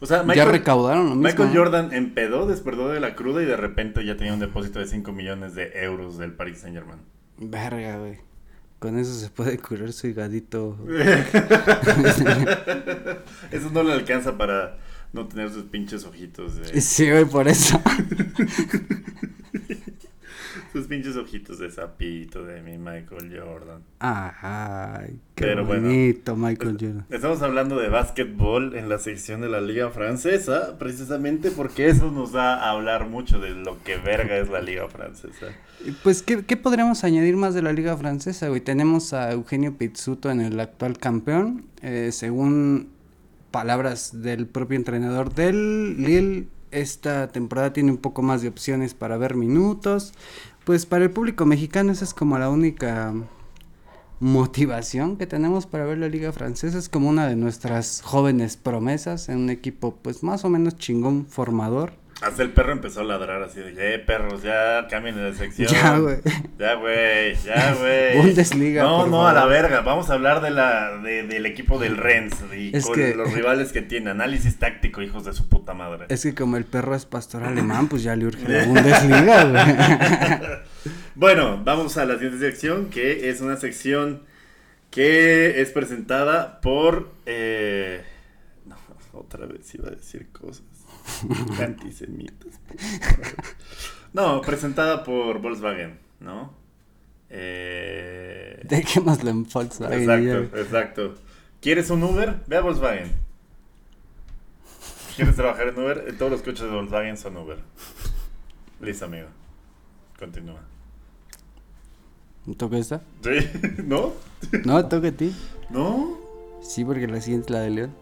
[0.00, 1.22] O sea, ya recaudaron lo mismo.
[1.22, 1.50] Michael.
[1.56, 5.10] Jordan empedó, despertó de la cruda y de repente ya tenía un depósito de 5
[5.12, 7.00] millones de euros del Paris Saint Germain.
[7.38, 8.29] Verga, güey.
[8.80, 10.78] Con eso se puede curar su higadito.
[13.52, 14.78] Eso no le alcanza para
[15.12, 16.80] no tener sus pinches ojitos de...
[16.80, 17.78] Sí, güey, por eso.
[20.72, 23.82] Sus pinches ojitos de sapito de mi Michael Jordan.
[24.00, 25.82] Ay, qué Pero bueno.
[25.88, 27.06] bonito Michael Jordan.
[27.10, 32.32] Estamos hablando de básquetbol en la sección de la Liga Francesa, precisamente porque eso nos
[32.32, 35.46] da a hablar mucho de lo que verga es la Liga Francesa.
[36.02, 38.60] Pues, ¿qué, ¿qué podríamos añadir más de la liga francesa, güey?
[38.60, 41.64] Tenemos a Eugenio Pizzuto en el actual campeón.
[41.82, 42.88] eh, según
[43.50, 49.16] palabras del propio entrenador del Lille, esta temporada tiene un poco más de opciones para
[49.16, 50.12] ver minutos.
[50.64, 53.14] Pues para el público mexicano esa es como la única
[54.20, 56.78] motivación que tenemos para ver la liga francesa.
[56.78, 61.26] Es como una de nuestras jóvenes promesas en un equipo pues más o menos chingón
[61.26, 61.99] formador.
[62.22, 65.68] Hasta el perro empezó a ladrar así de, eh, perros, ya cambien de sección.
[65.72, 66.18] Ya, güey.
[66.58, 68.16] Ya, güey, ya, güey.
[68.18, 69.80] Bundesliga, No, por no, a la verga.
[69.80, 73.32] Vamos a hablar de la, de- del equipo del Rennes y Es con que- los
[73.34, 74.10] rivales que tiene.
[74.10, 76.06] Análisis táctico, hijos de su puta madre.
[76.10, 80.58] Es que como el perro es pastor alemán, pues ya le urge la Bundesliga, güey.
[81.14, 84.22] Bueno, vamos a la siguiente sección, que es una sección
[84.90, 87.12] que es presentada por...
[87.26, 88.02] eh,
[88.66, 88.76] No,
[89.12, 90.62] otra vez iba a decir cosas
[91.62, 92.60] antisemitas.
[92.68, 93.34] madre.
[94.12, 96.52] No, presentada por Volkswagen, ¿no?
[97.28, 100.00] Eh, Dejémoslo en Volkswagen.
[100.00, 101.14] exacto, exacto.
[101.60, 102.40] ¿Quieres un Uber?
[102.46, 103.12] Ve a Volkswagen.
[105.14, 106.04] ¿Quieres trabajar en Uber?
[106.08, 107.58] Eh, Todos los coches de Volkswagen son Uber.
[108.80, 109.28] Listo, amigo.
[110.18, 110.60] Continúa.
[112.56, 113.02] ¿Toca esta?
[113.22, 113.30] ¿Sí?
[113.84, 114.12] ¿No?
[114.64, 115.34] No, toca a ti.
[115.68, 116.18] ¿No?
[116.62, 117.94] Sí, porque la siguiente es la de León.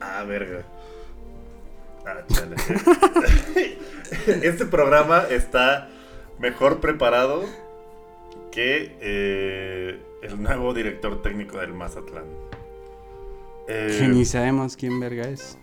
[0.00, 0.64] Ah, verga.
[2.06, 2.56] Ah, chale.
[4.42, 5.88] Este programa está
[6.38, 7.44] mejor preparado
[8.50, 12.24] que eh, el nuevo director técnico del Mazatlán.
[13.68, 15.56] Eh, Que ni sabemos quién verga es.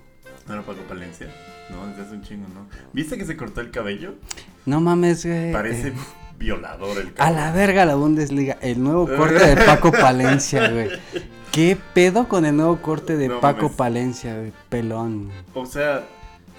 [0.47, 1.27] ¿No era Paco Palencia?
[1.69, 2.65] No, desde hace un chingo, ¿no?
[2.91, 4.15] ¿Viste que se cortó el cabello?
[4.65, 5.51] No mames, güey.
[5.53, 5.93] Parece Eh,
[6.39, 7.35] violador el a cabello.
[7.37, 8.57] la verga la Bundesliga.
[8.61, 10.89] El nuevo corte de Paco Palencia, güey.
[11.51, 13.77] ¿Qué pedo con el nuevo corte de No Paco mames.
[13.77, 14.51] Palencia, güey?
[14.69, 15.29] Pelón.
[15.53, 16.03] O sea,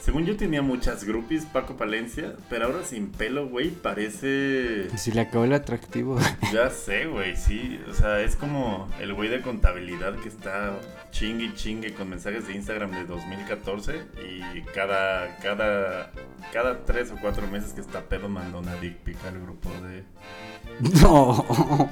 [0.01, 4.89] según yo tenía muchas groupies Paco Palencia, pero ahora sin pelo, güey, parece...
[4.97, 6.19] Si le acabó el atractivo.
[6.53, 7.81] Ya sé, güey, sí.
[7.89, 10.79] O sea, es como el güey de contabilidad que está
[11.11, 16.11] chingue y chingue con mensajes de Instagram de 2014 y cada, cada,
[16.53, 20.05] cada tres o cuatro meses que está pedo manda una dick pic al grupo de...
[21.03, 21.91] No.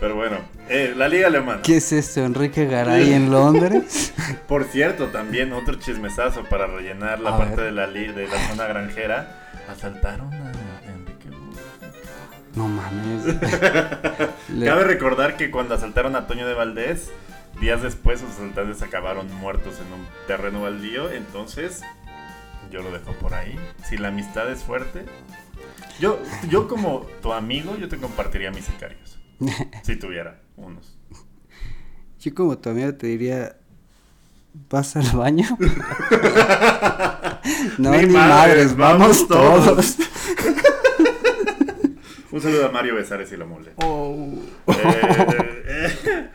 [0.00, 0.38] Pero bueno,
[0.70, 1.60] eh, la liga alemana.
[1.62, 2.24] ¿Qué es esto?
[2.24, 4.14] ¿Enrique Garay en Londres?
[4.48, 7.66] Por cierto, también otro chismesazo para rellenar la A parte ver.
[7.66, 9.50] de la, de la zona granjera.
[9.68, 10.50] Asaltaron a
[10.90, 11.28] Enrique.
[12.54, 13.24] No mames.
[14.48, 17.10] Le- Cabe recordar que cuando asaltaron a Toño de Valdés,
[17.60, 21.82] días después los asaltantes acabaron muertos en un terreno baldío, entonces
[22.72, 23.54] yo lo dejo por ahí.
[23.84, 25.04] Si la amistad es fuerte,
[26.00, 29.18] yo, yo como tu amigo, yo te compartiría mis sicarios.
[29.82, 30.96] Si tuviera unos.
[32.20, 33.56] Yo como tu amigo te diría,
[34.68, 35.46] ¿vas al baño?
[37.78, 39.96] no, Ni ni, madres, madres, vamos vamos, todos.
[39.96, 39.96] todos.
[42.32, 43.72] Un saludo a Mario Besares y la mole.
[43.76, 44.34] Oh.
[44.68, 45.64] Eh,
[46.04, 46.28] eh,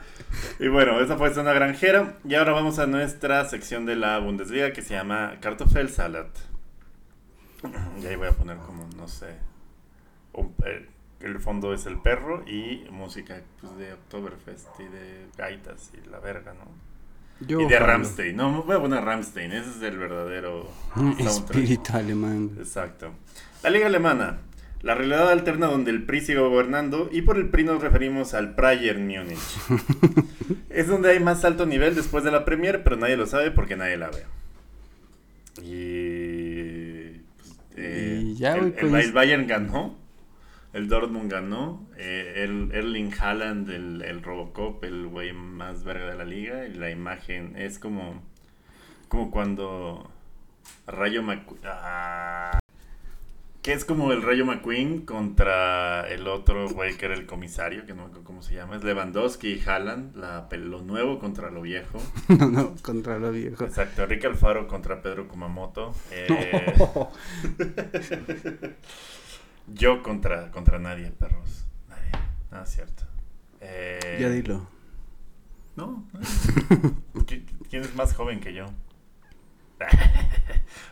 [0.60, 2.18] y bueno, esa fue Zona Granjera.
[2.28, 6.28] Y ahora vamos a nuestra sección de la Bundesliga que se llama Kartoffelsalat.
[8.02, 9.28] Y ahí voy a poner como, no sé.
[10.34, 10.86] un- eh,
[11.26, 16.20] el fondo es el perro y música pues, de Oktoberfest y de gaitas y la
[16.20, 16.70] verga, ¿no?
[17.46, 17.80] Yo y de.
[17.80, 18.36] Ramstein.
[18.36, 19.52] No, voy a poner Ramstein.
[19.52, 20.70] Ese es el verdadero.
[21.20, 22.52] Espíritu alemán.
[22.58, 23.12] Exacto.
[23.64, 24.38] La Liga Alemana.
[24.82, 28.54] La realidad alterna donde el PRI sigue gobernando y por el PRI nos referimos al
[28.54, 29.40] Bayern Múnich.
[30.70, 33.76] es donde hay más alto nivel después de la Premier, pero nadie lo sabe porque
[33.76, 34.24] nadie la ve.
[35.64, 37.20] Y...
[37.38, 39.98] pues, eh, Y ya, el, güey, el- pues- el Bayern ganó,
[40.76, 46.16] el Dortmund ganó, eh, el Erling Haaland, el, el Robocop, el güey más verga de
[46.16, 48.22] la liga, y la imagen es como,
[49.08, 50.12] como cuando
[50.86, 51.62] Rayo McQueen...
[53.62, 57.94] que es como el Rayo McQueen contra el otro güey que era el comisario, que
[57.94, 61.62] no me acuerdo cómo se llama, es Lewandowski y Haaland, la, lo nuevo contra lo
[61.62, 62.00] viejo.
[62.38, 63.64] No, no, contra lo viejo.
[63.64, 65.94] Exacto, Enrique Alfaro contra Pedro Kumamoto.
[66.12, 66.74] eh,
[69.74, 71.66] yo contra, contra nadie, perros.
[71.90, 72.12] Nadie.
[72.52, 73.04] Nada es cierto.
[73.62, 74.68] Eh, Ya dilo.
[75.76, 76.06] No.
[77.14, 78.66] ¿Qui- ¿Quién es más joven que yo?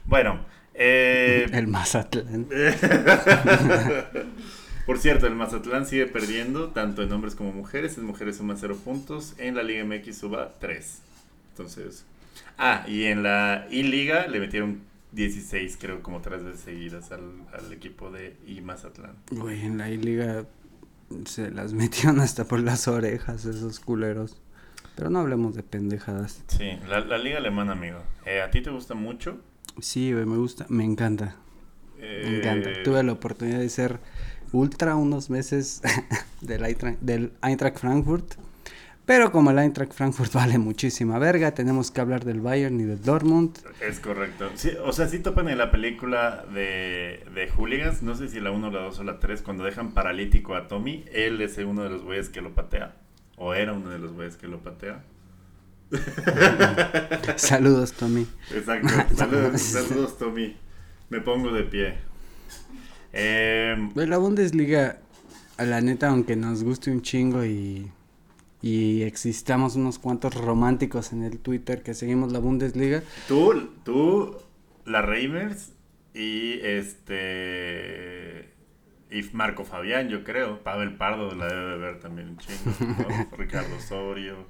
[0.05, 0.45] bueno.
[0.73, 2.47] eh, El Mazatlán.
[4.85, 7.97] por cierto, el Mazatlán sigue perdiendo tanto en hombres como mujeres.
[7.97, 9.35] En mujeres suma 0 puntos.
[9.37, 10.99] En la Liga MX suba 3.
[11.51, 12.05] Entonces.
[12.57, 14.81] Ah, y en la I-Liga le metieron
[15.13, 17.21] 16, creo, como tres veces seguidas al,
[17.53, 19.15] al equipo de I Mazatlán.
[19.31, 20.45] Güey, en la I-Liga
[21.25, 24.37] se las metieron hasta por las orejas esos culeros.
[24.95, 26.43] Pero no hablemos de pendejadas.
[26.47, 27.99] Sí, la, la Liga Alemana, amigo.
[28.25, 29.39] Eh, ¿A ti te gusta mucho?
[29.79, 31.35] Sí, güey, me gusta, me encanta.
[31.97, 32.69] Me encanta.
[32.69, 33.99] Eh, Tuve la oportunidad de ser
[34.51, 35.81] ultra unos meses
[36.41, 38.35] del Eintracht, del Eintracht Frankfurt.
[39.05, 43.01] Pero como el Eintracht Frankfurt vale muchísima verga, tenemos que hablar del Bayern y del
[43.01, 43.57] Dortmund.
[43.81, 44.49] Es correcto.
[44.55, 48.51] Sí, o sea, sí topan en la película de, de Hooligans, no sé si la
[48.51, 51.89] 1, la 2 o la 3, cuando dejan paralítico a Tommy, él es uno de
[51.89, 52.95] los güeyes que lo patea.
[53.35, 55.03] O era uno de los güeyes que lo patea.
[57.35, 58.27] Saludos, Tommy.
[58.53, 58.87] Exacto.
[59.15, 60.55] Saludos, saludos, Tommy.
[61.09, 61.95] Me pongo de pie.
[63.11, 64.97] Eh, la Bundesliga,
[65.57, 67.91] a la neta, aunque nos guste un chingo y,
[68.63, 74.37] y existamos unos cuantos románticos en el Twitter que seguimos la Bundesliga, tú, tú,
[74.85, 75.73] la Reimers
[76.13, 78.53] y este.
[79.11, 80.63] Y Marco Fabián, yo creo.
[80.63, 82.73] Pavel Pardo la debe de ver también un chingo.
[82.79, 83.29] ¿no?
[83.37, 84.47] Ricardo Osorio.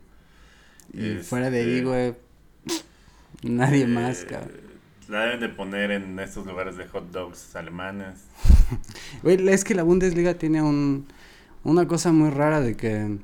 [0.93, 2.13] y Este, fuera de ahí, güey,
[3.41, 4.61] nadie eh, más, cabrón.
[5.09, 8.25] La deben de poner en estos lugares de hot dogs alemanes.
[9.23, 11.07] Güey, es que la Bundesliga tiene un,
[11.63, 13.17] una cosa muy rara de que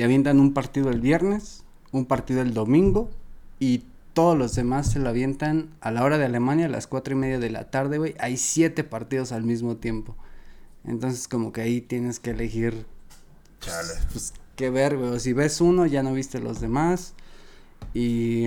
[0.00, 3.10] te avientan un partido el viernes, un partido el domingo
[3.58, 3.84] y
[4.14, 7.18] todos los demás se lo avientan a la hora de Alemania a las cuatro y
[7.18, 8.14] media de la tarde, güey.
[8.18, 10.16] Hay siete partidos al mismo tiempo.
[10.86, 12.86] Entonces como que ahí tienes que elegir,
[13.60, 13.92] Chale.
[14.10, 15.10] pues, qué ver, güey.
[15.10, 17.12] O si ves uno, ya no viste los demás.
[17.92, 18.46] Y...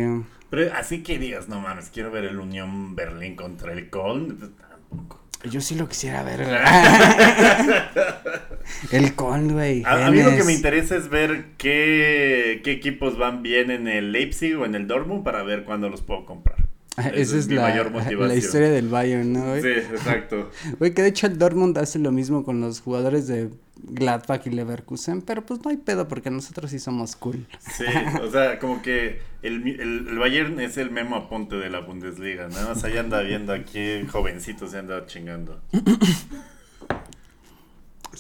[0.50, 4.40] Pero así que digas, no mames, quiero ver el Unión Berlín contra el Köln.
[4.40, 5.20] Pues, tampoco.
[5.48, 6.48] Yo sí lo quisiera ver.
[8.92, 9.84] El Con, güey.
[9.86, 13.88] A, a mí lo que me interesa es ver qué, qué equipos van bien en
[13.88, 16.58] el Leipzig o en el Dortmund para ver cuándo los puedo comprar.
[16.98, 18.28] Esa Esa es mi la, mayor motivación.
[18.28, 19.62] la historia del Bayern, ¿no, güey?
[19.62, 20.52] Sí, exacto.
[20.80, 23.50] Güey, que de hecho el Dortmund hace lo mismo con los jugadores de
[23.86, 27.46] Gladbach y Leverkusen, pero pues no hay pedo porque nosotros sí somos cool.
[27.60, 27.84] Sí,
[28.22, 32.48] o sea, como que el, el, el Bayern es el memo aponte de la Bundesliga.
[32.48, 35.60] Nada más ahí anda viendo aquí, jovencito se anda chingando.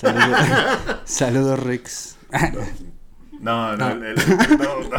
[0.03, 2.17] Saludos, Saludos Rix.
[3.39, 4.15] No, no, el- el-
[4.57, 4.97] no, no.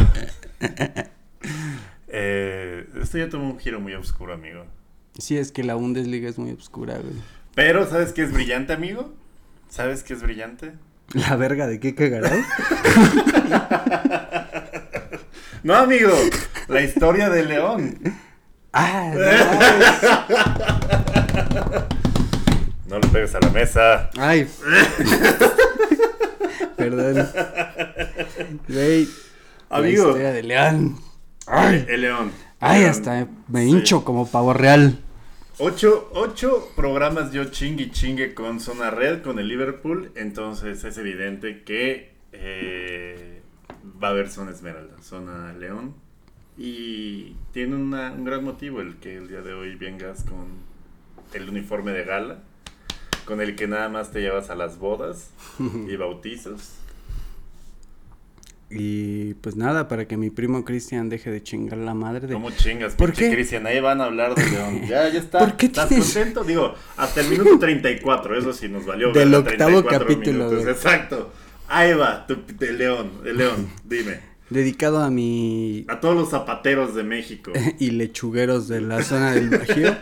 [2.17, 4.65] Eh, esto ya tomó un giro muy oscuro, amigo.
[5.19, 7.15] Sí, es que la Bundesliga es muy oscura, güey.
[7.57, 9.13] Pero, ¿sabes qué es brillante, amigo?
[9.69, 10.75] ¿Sabes qué es brillante?
[11.13, 12.31] ¿La verga de qué cagará?
[15.65, 16.13] No, amigo,
[16.69, 17.99] la historia de León.
[18.75, 19.13] ah,
[21.55, 21.71] no,
[22.95, 24.09] No le pegues a la mesa.
[24.17, 24.47] Ay.
[26.77, 27.27] Perdón.
[28.69, 29.09] Güey.
[29.69, 30.05] La Amigo.
[30.07, 30.97] historia de León.
[31.49, 31.85] Ay.
[31.89, 32.31] El León.
[32.61, 32.91] Ay, León.
[32.93, 33.71] hasta me Sí.
[33.71, 35.01] hincho como pavo real.
[35.59, 40.13] Ocho, ocho programas yo chingue y chingue con Zona Red, con el Liverpool.
[40.15, 43.43] Entonces es evidente que eh,
[44.01, 45.97] va a haber Zona Esmeralda, Zona León.
[46.57, 50.47] Y tiene una- un gran motivo el que el día de hoy vengas con
[51.33, 52.39] el uniforme de gala.
[53.25, 55.31] Con el que nada más te llevas a las bodas
[55.89, 56.71] y bautizos.
[58.71, 62.33] Y pues nada, para que mi primo Cristian deje de chingar la madre de...
[62.35, 63.31] ¿Cómo chingas, ¿Por qué?
[63.31, 63.67] Cristian?
[63.67, 64.81] Ahí van a hablar de León.
[64.89, 65.39] Ya, ya está.
[65.39, 66.43] ¿Por qué ¿Estás tienes- contento?
[66.45, 69.13] Digo, hasta el minuto 34, eso sí nos valió.
[69.13, 70.67] Del octavo 34 capítulo, minutos.
[70.69, 71.33] Exacto.
[71.69, 74.34] Ahí va, tu, de León, de León, dime.
[74.51, 75.87] Dedicado a mi...
[75.89, 77.51] A todos los zapateros de México.
[77.79, 79.97] y lechugueros de la zona del Bajío.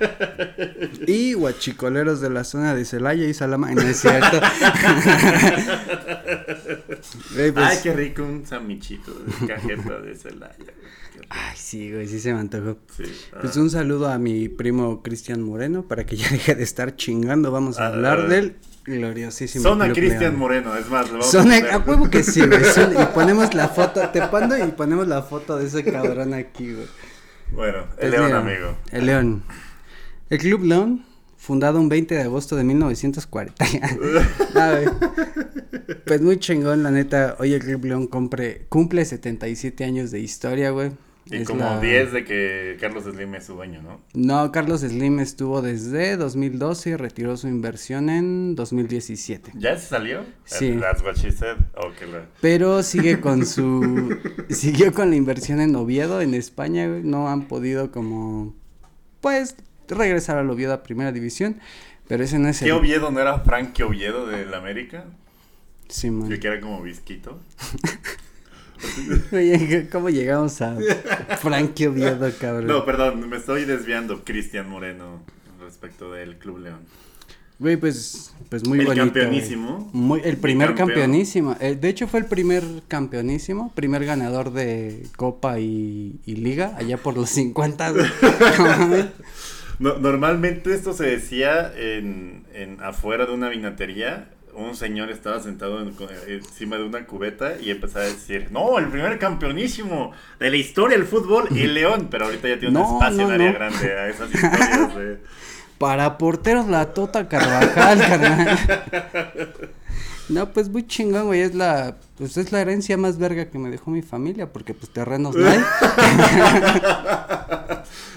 [1.06, 3.70] y guachicoleros de la zona de Celaya y Salama.
[3.72, 4.40] No es cierto.
[7.34, 10.54] Pues- Ay, qué rico un samichito de cajeta de Celaya.
[11.28, 12.78] Ay, sí, güey, sí se me antojó.
[12.96, 13.04] Sí.
[13.40, 13.60] Pues ah.
[13.60, 17.50] un saludo a mi primo Cristian Moreno para que ya deje de estar chingando.
[17.50, 18.28] Vamos a Ah, hablar ah.
[18.28, 19.62] del gloriosísimo.
[19.62, 20.36] Zona Cristian.
[20.36, 22.60] Moreno, es más, vamos Zona, a huevo que sí, güey.
[22.60, 26.86] y ponemos la foto, te pando y ponemos la foto de ese cabrón aquí, güey.
[27.52, 28.76] Bueno, el Pues León, amigo.
[28.90, 29.42] El León.
[30.30, 31.04] El Club León,
[31.36, 33.64] fundado un 20 de agosto de 1940.
[34.54, 34.80] Ah.
[36.06, 37.36] Pues muy chingón, la neta.
[37.38, 40.92] Hoy el Club León compre, cumple 77 años de historia, güey.
[41.26, 44.00] Y como la- 10 de que Carlos Slim es su dueño, ¿no?
[44.12, 49.52] No, Carlos Slim estuvo desde 2012 y retiró su inversión en 2017.
[49.54, 50.24] ¿Ya se salió?
[50.44, 50.76] Sí.
[50.80, 51.56] That's what she said.
[51.76, 54.18] O que la- Pero sigue con su...
[54.50, 56.86] siguió con la inversión en Oviedo, en España.
[56.88, 58.54] No han podido como...
[59.20, 59.54] Pues
[59.88, 61.60] regresar al Oviedo a Primera División.
[62.08, 62.72] Pero ese no es ¿Qué.
[62.72, 65.04] Oviedo no era Frankie Oviedo del América?
[65.88, 66.28] Sí, man.
[66.28, 67.40] Que era como Visquito.
[69.32, 70.76] Oye, ¿cómo llegamos a
[71.40, 72.66] Frankie Oviedo, cabrón?
[72.66, 75.22] No, perdón, me estoy desviando, Cristian Moreno,
[75.60, 76.80] respecto del Club León.
[77.58, 79.04] Güey, pues, pues muy el bonito.
[79.04, 79.88] campeonísimo.
[79.92, 81.56] Muy, el primer campeonísimo.
[81.60, 86.96] Eh, de hecho, fue el primer campeonísimo, primer ganador de Copa y, y Liga, allá
[86.96, 87.90] por los 50.
[87.92, 88.04] güey.
[88.58, 89.06] No mames.
[89.78, 94.28] No- normalmente esto se decía en, en afuera de una vinatería.
[94.54, 98.78] Un señor estaba sentado en- con- encima de una cubeta y empezaba a decir, no,
[98.78, 102.08] el primer campeonísimo de la historia del fútbol, el León.
[102.10, 103.54] Pero ahorita ya tiene un espacio no, en área no.
[103.58, 105.18] grande a esas historias de...
[105.78, 108.58] Para porteros, la Tota Carvajal, carnal.
[110.28, 111.40] No, pues muy chingón, güey.
[111.40, 114.90] Es la, pues es la herencia más verga que me dejó mi familia, porque pues
[114.92, 115.60] terrenos no hay.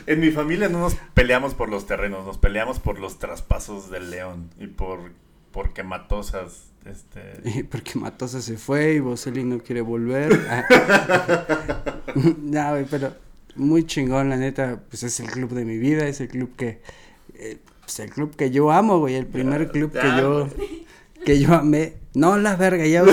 [0.05, 4.11] En mi familia no nos peleamos por los terrenos, nos peleamos por los traspasos del
[4.11, 5.11] León y por
[5.55, 7.63] porque Matosas, este...
[7.71, 10.37] Porque Matosa se fue y Boselli no quiere volver.
[10.49, 10.65] Ah.
[12.41, 13.13] no, güey, pero
[13.55, 14.81] muy chingón, la neta.
[14.89, 16.81] Pues es el club de mi vida, es el club que.
[17.35, 19.15] eh, pues el club que yo amo, güey.
[19.15, 20.49] El primer Ya, club que yo.
[21.25, 21.95] Que yo amé.
[22.13, 23.03] No, la verga, ya.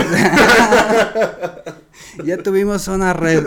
[2.25, 3.45] ya tuvimos una red.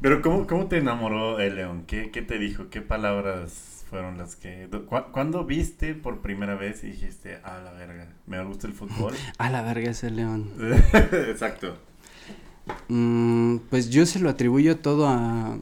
[0.00, 1.84] Pero ¿cómo, cómo te enamoró el León?
[1.86, 2.68] ¿Qué, qué te dijo?
[2.70, 4.68] ¿Qué palabras fueron las que...
[4.88, 9.14] ¿cu- ¿Cuándo viste por primera vez y dijiste, ah, la verga, me gusta el fútbol?
[9.38, 10.50] A la verga ese león.
[11.28, 11.76] Exacto.
[12.88, 15.58] Mm, pues yo se lo atribuyo todo a,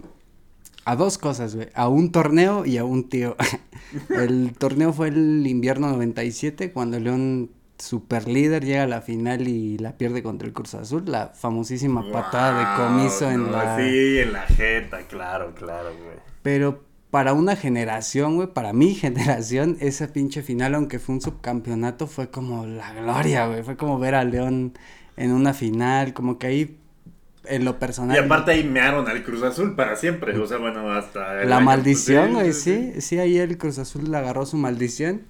[0.86, 1.68] a dos cosas, güey.
[1.74, 3.36] A un torneo y a un tío.
[4.08, 9.76] el torneo fue el invierno 97, cuando León, super líder, llega a la final y
[9.76, 11.04] la pierde contra el Cruz Azul.
[11.06, 13.76] La famosísima patada de comiso en no, la...
[13.76, 16.16] Sí, en la jeta, claro, claro, güey.
[16.42, 16.82] Pero
[17.14, 22.28] para una generación, güey, para mi generación, esa pinche final, aunque fue un subcampeonato, fue
[22.28, 23.62] como la gloria, güey.
[23.62, 24.72] Fue como ver a León
[25.16, 26.76] en una final, como que ahí,
[27.44, 28.16] en lo personal...
[28.16, 31.40] Y aparte ahí mearon al Cruz Azul para siempre, o sea, bueno, hasta...
[31.42, 35.22] el La año- maldición, güey, sí, sí, ahí el Cruz Azul le agarró su maldición.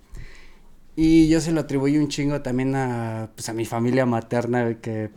[0.96, 4.80] Y yo se lo atribuyo un chingo también a, pues, a mi familia materna, güey,
[4.80, 5.10] que,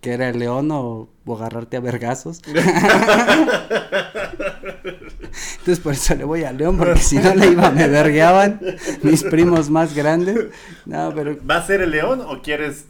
[0.00, 2.40] que era el león o, o agarrarte a vergazos.
[5.64, 8.60] Entonces por eso le voy a León, porque si no le iba, me vergueaban
[9.02, 10.48] mis primos más grandes.
[10.84, 12.84] No, pero ¿Va a ser el León o quieres...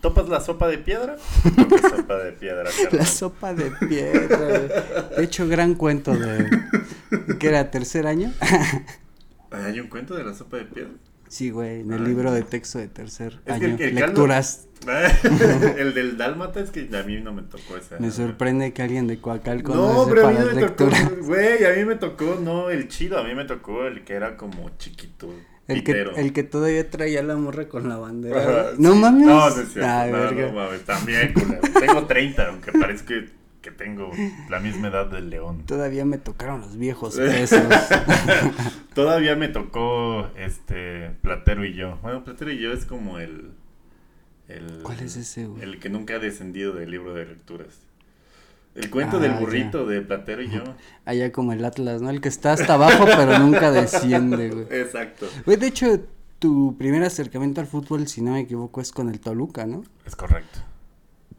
[0.00, 1.16] ¿Topas la sopa de piedra?
[1.96, 4.36] Sopa de piedra, la sopa de piedra.
[5.16, 6.46] De hecho, gran cuento de,
[7.38, 8.32] que era tercer año.
[9.50, 10.92] ¿Hay un cuento de la sopa de piedra?
[11.28, 13.76] Sí, güey, en el Ay, libro de texto de tercer Es que año.
[13.76, 14.68] el- el caldo- Lecturas.
[15.78, 17.98] el del Dálmata es que a mí no me tocó esa.
[17.98, 20.90] Me sorprende que alguien de Coacalco No, no, pero a mí me tocó,
[21.22, 24.36] güey, a mí me tocó no el chido, a mí me tocó el que era
[24.36, 25.32] como chiquito,
[25.68, 28.42] El que, el que todavía traía la morra con la bandera.
[28.42, 28.70] Ajá.
[28.78, 28.98] No sí.
[28.98, 29.26] mames.
[29.26, 31.32] No, no es cierto, Ah, no, no mames, también.
[31.80, 33.28] Tengo 30, aunque parece que,
[33.64, 34.10] que tengo
[34.50, 35.64] la misma edad del león.
[35.66, 37.62] Todavía me tocaron los viejos pesos.
[38.94, 41.98] Todavía me tocó este Platero y yo.
[42.02, 43.52] Bueno, Platero y yo es como el,
[44.48, 45.62] el ¿Cuál es ese, güey?
[45.62, 47.80] El que nunca ha descendido del libro de lecturas.
[48.74, 49.38] El cuento Ah, del ya.
[49.40, 50.62] burrito de Platero y yo.
[51.06, 52.10] Allá como el Atlas, ¿no?
[52.10, 54.66] El que está hasta abajo, pero nunca desciende, güey.
[54.70, 55.26] Exacto.
[55.46, 56.00] Güey, de hecho,
[56.38, 59.84] tu primer acercamiento al fútbol, si no me equivoco, es con el Toluca, ¿no?
[60.04, 60.58] Es correcto.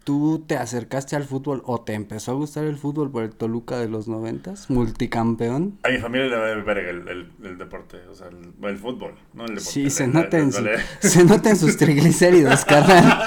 [0.05, 3.77] ¿Tú te acercaste al fútbol o te empezó a gustar el fútbol por el Toluca
[3.79, 4.69] de los noventas?
[4.69, 5.79] Multicampeón.
[5.83, 9.15] A mi familia le vale verga el, el, el deporte, o sea, el, el fútbol,
[9.33, 9.71] no el deporte.
[9.71, 10.63] Sí, se nota, en su-
[10.99, 13.05] se nota en sus triglicéridos, carnal.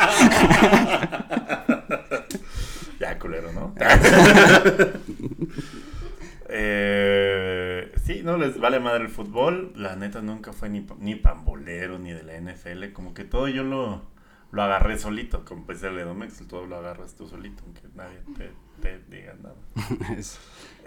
[3.01, 3.75] Ya, culero, ¿no?
[6.49, 9.73] eh, sí, no les vale madre el fútbol.
[9.77, 12.93] La neta nunca fue ni, ni pambolero ni de la NFL.
[12.93, 14.03] Como que todo yo lo,
[14.51, 15.45] lo agarré solito.
[15.45, 19.57] Como pues el Edomex, todo lo agarras tú solito, aunque nadie te, te diga nada.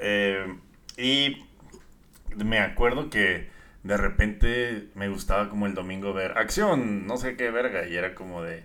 [0.03, 0.57] Eh,
[0.97, 1.43] y
[2.43, 3.49] me acuerdo que
[3.83, 8.15] de repente me gustaba como el domingo ver acción, no sé qué verga, y era
[8.15, 8.63] como de...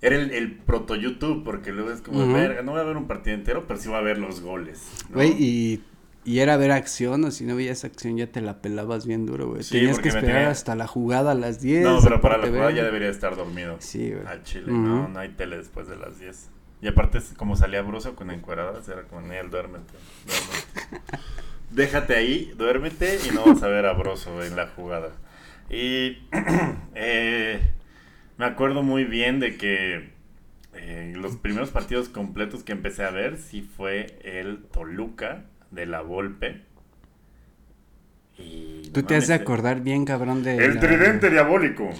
[0.00, 2.32] Era el, el proto YouTube, porque luego es como, Ujú.
[2.32, 4.90] verga, no voy a ver un partido entero, pero sí voy a ver los goles.
[5.08, 5.16] ¿no?
[5.16, 5.84] Güey, y,
[6.24, 9.48] y era ver acción, o si no veías acción ya te la pelabas bien duro,
[9.48, 9.62] güey.
[9.62, 11.82] Sí, Tenías que esperar tenía- hasta la jugada a las 10.
[11.84, 13.76] No, pero para la jugada ya debería estar dormido.
[13.80, 14.26] Sí, güey.
[14.26, 16.48] Al chile, no, no hay tele después de las 10.
[16.80, 19.92] Y aparte, como salía Bruso con encueradas, era como, Neil, duérmete,
[20.26, 21.18] duérmete.
[21.70, 25.10] Déjate ahí, duérmete y no vas a ver a Broso en la jugada.
[25.70, 26.18] Y
[26.94, 27.60] eh,
[28.36, 30.10] me acuerdo muy bien de que
[30.74, 36.00] eh, los primeros partidos completos que empecé a ver sí fue el Toluca de la
[36.02, 36.62] Volpe.
[38.38, 40.56] Y, Tú no te has de mames, acordar bien, cabrón, de.
[40.56, 41.90] El la- tridente diabólico.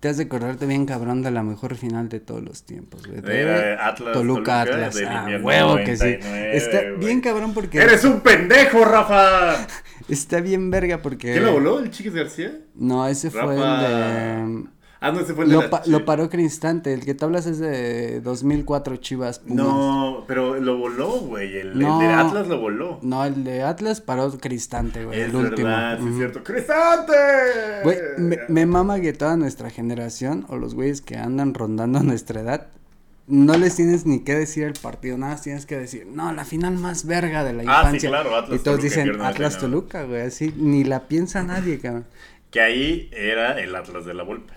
[0.00, 3.20] Te has de acordarte bien, cabrón, de la mejor final de todos los tiempos, güey.
[3.20, 5.02] De Era Atlas, Toluca, Toluca, Atlas.
[5.06, 6.04] Ah, huevo que sí.
[6.04, 6.96] 99, Está güey.
[6.96, 7.78] bien, cabrón, porque.
[7.78, 9.66] ¡Eres un pendejo, Rafa!
[10.08, 11.32] Está bien, verga, porque.
[11.32, 11.80] ¿Quién lo voló?
[11.80, 12.52] ¿El Chiquis García?
[12.74, 14.64] No, ese fue el de.
[15.02, 16.92] Ah, no, ese fue el de Lo, la pa- lo paró Cristante.
[16.92, 19.56] El que te hablas es de 2004 Chivas Pumas.
[19.56, 21.56] No, pero lo voló, güey.
[21.56, 21.98] El, el No.
[21.98, 22.98] de Atlas lo voló.
[23.00, 25.20] No, el de Atlas paró Cristante, güey.
[25.20, 25.68] es el último.
[25.68, 26.18] verdad, sí es Ujú.
[26.18, 26.44] cierto.
[26.44, 27.12] ¡Cristante!
[27.82, 32.40] Güey, me, me mama que toda nuestra generación o los güeyes que andan rondando nuestra
[32.42, 32.66] edad,
[33.26, 36.44] no les tienes ni que decir el partido, nada más tienes que decir, no, la
[36.44, 38.08] final más verga de la Ah, sí, infancia.
[38.10, 39.60] claro, Atlas, y todos Toluca, dicen Atlas 99.
[39.60, 42.06] Toluca, güey, así, ni la piensa nadie, cabrón.
[42.50, 44.52] Que ahí era el Atlas de la Volpe.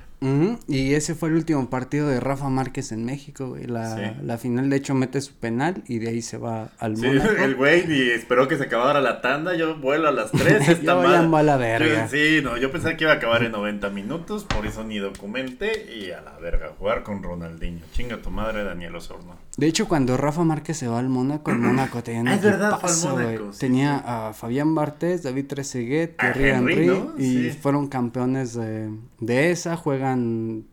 [0.67, 3.65] Y ese fue el último partido de Rafa Márquez en México, güey.
[3.65, 4.01] La, Sí.
[4.24, 7.30] la final, de hecho, mete su penal y de ahí se va al Sí, Mónaco.
[7.43, 9.55] el güey ni esperó que se acabara la tanda.
[9.55, 10.67] Yo vuelo a las 3.
[10.69, 12.05] Esta Yo llamo a la verga.
[12.05, 14.43] Yo- sí, no, yo pensé que iba a acabar en 90 minutos.
[14.45, 15.93] Por eso ni documenté.
[15.95, 17.82] Y a la verga, jugar con Ronaldinho.
[17.93, 19.36] Chinga tu madre, Daniel Osorno.
[19.57, 22.80] De hecho, cuando Rafa Márquez se va al Mónaco, el Mónaco tenía un Ah, verdad,
[22.82, 23.26] güey.
[23.38, 23.97] Mónaco, sí, tenía
[24.30, 27.13] a Fabián Bartés, David Trezeguet, Thierry Henry, Henry, ¿no?
[27.17, 28.89] y fueron campeones de,
[29.26, 30.65] de esa, juegan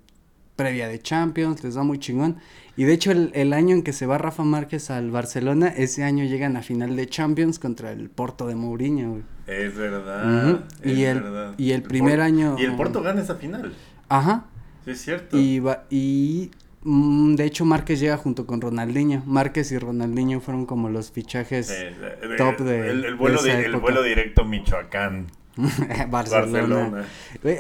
[0.56, 2.36] previa de Champions, les da muy chingón.
[2.76, 6.04] Y de hecho, el, el año en que se va Rafa Márquez al Barcelona, ese
[6.04, 9.22] año llegan a final de Champions contra el Porto de Mourinho, güey.
[9.46, 10.64] Es verdad.
[10.84, 11.54] Y es el- verdad.
[11.56, 13.72] y el primer Por- año- Y el Porto gana esa final.
[14.08, 14.46] Ajá.
[14.84, 15.36] Sí, es cierto.
[15.38, 16.50] Y, va- y
[16.82, 19.22] mm, de hecho Márquez llega junto con Ronaldinho.
[19.26, 21.94] Márquez y Ronaldinho fueron como los fichajes Eh,
[22.28, 25.26] de- top de- el, el vuelo de esa di- el vuelo directo Michoacán.
[26.10, 26.94] Barcelona.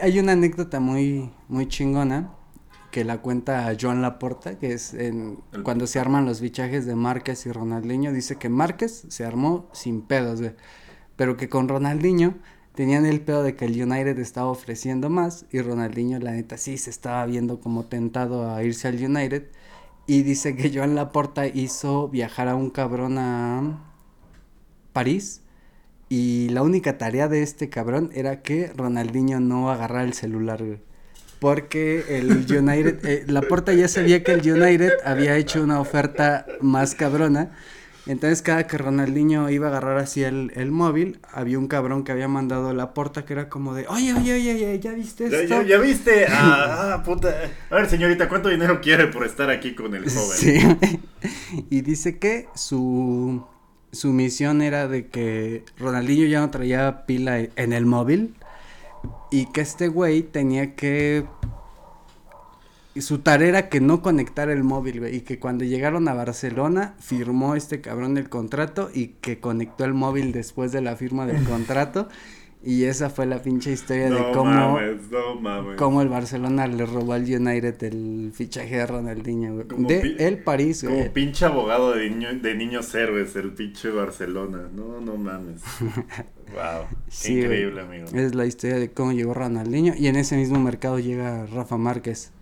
[0.02, 2.32] Hay una anécdota muy, muy chingona
[2.90, 6.96] que la cuenta Joan Laporta, que es en, El- cuando se arman los fichajes de
[6.96, 10.54] Márquez y Ronaldinho, dice que Márquez se armó sin pedos, güey,
[11.16, 12.34] pero que con Ronaldinho
[12.74, 16.78] tenían el pedo de que el United estaba ofreciendo más y Ronaldinho la neta sí
[16.78, 19.48] se estaba viendo como tentado a irse al United
[20.06, 23.84] y dice que Joan Laporta hizo viajar a un cabrón a
[24.92, 25.42] París
[26.10, 30.80] y la única tarea de este cabrón era que Ronaldinho no agarrara el celular, güey.
[31.38, 36.46] Porque el United, eh, la porta ya sabía que el United había hecho una oferta
[36.60, 37.52] más cabrona.
[38.06, 42.10] Entonces cada que Ronaldinho iba a agarrar así el, el móvil, había un cabrón que
[42.10, 45.42] había mandado la porta que era como de, oye, oye, oye, oye, ¿ya viste ¿Ya,
[45.42, 45.62] esto?
[45.62, 46.26] ya, ya viste?
[46.28, 47.32] Ah, ah, puta.
[47.70, 50.36] A ver, señorita, ¿cuánto dinero quiere por estar aquí con el joven?
[50.36, 50.58] Sí.
[51.70, 53.44] y dice que su,
[53.92, 58.34] su misión era de que Ronaldinho ya no traía pila en el móvil
[59.30, 61.26] y que este güey tenía que...
[62.94, 66.14] y Su tarea era que no conectara el móvil, güey, y que cuando llegaron a
[66.14, 71.26] Barcelona firmó este cabrón el contrato y que conectó el móvil después de la firma
[71.26, 72.08] del contrato
[72.62, 75.76] y esa fue la pinche historia de No cómo mames, no mames.
[75.78, 79.66] cómo el Barcelona le robó al United el fichaje de Ronaldinho, güey.
[79.66, 80.98] Como De el París, güey.
[80.98, 84.68] Como pinche abogado de, niño, de niños héroes, el pinche Barcelona.
[84.74, 85.62] No, no mames.
[86.52, 86.84] wow.
[87.08, 87.44] Sí, güey.
[87.44, 88.06] increíble, amigo.
[88.12, 92.32] Es la historia de cómo llegó Ronaldinho y en ese mismo mercado llega Rafa Márquez.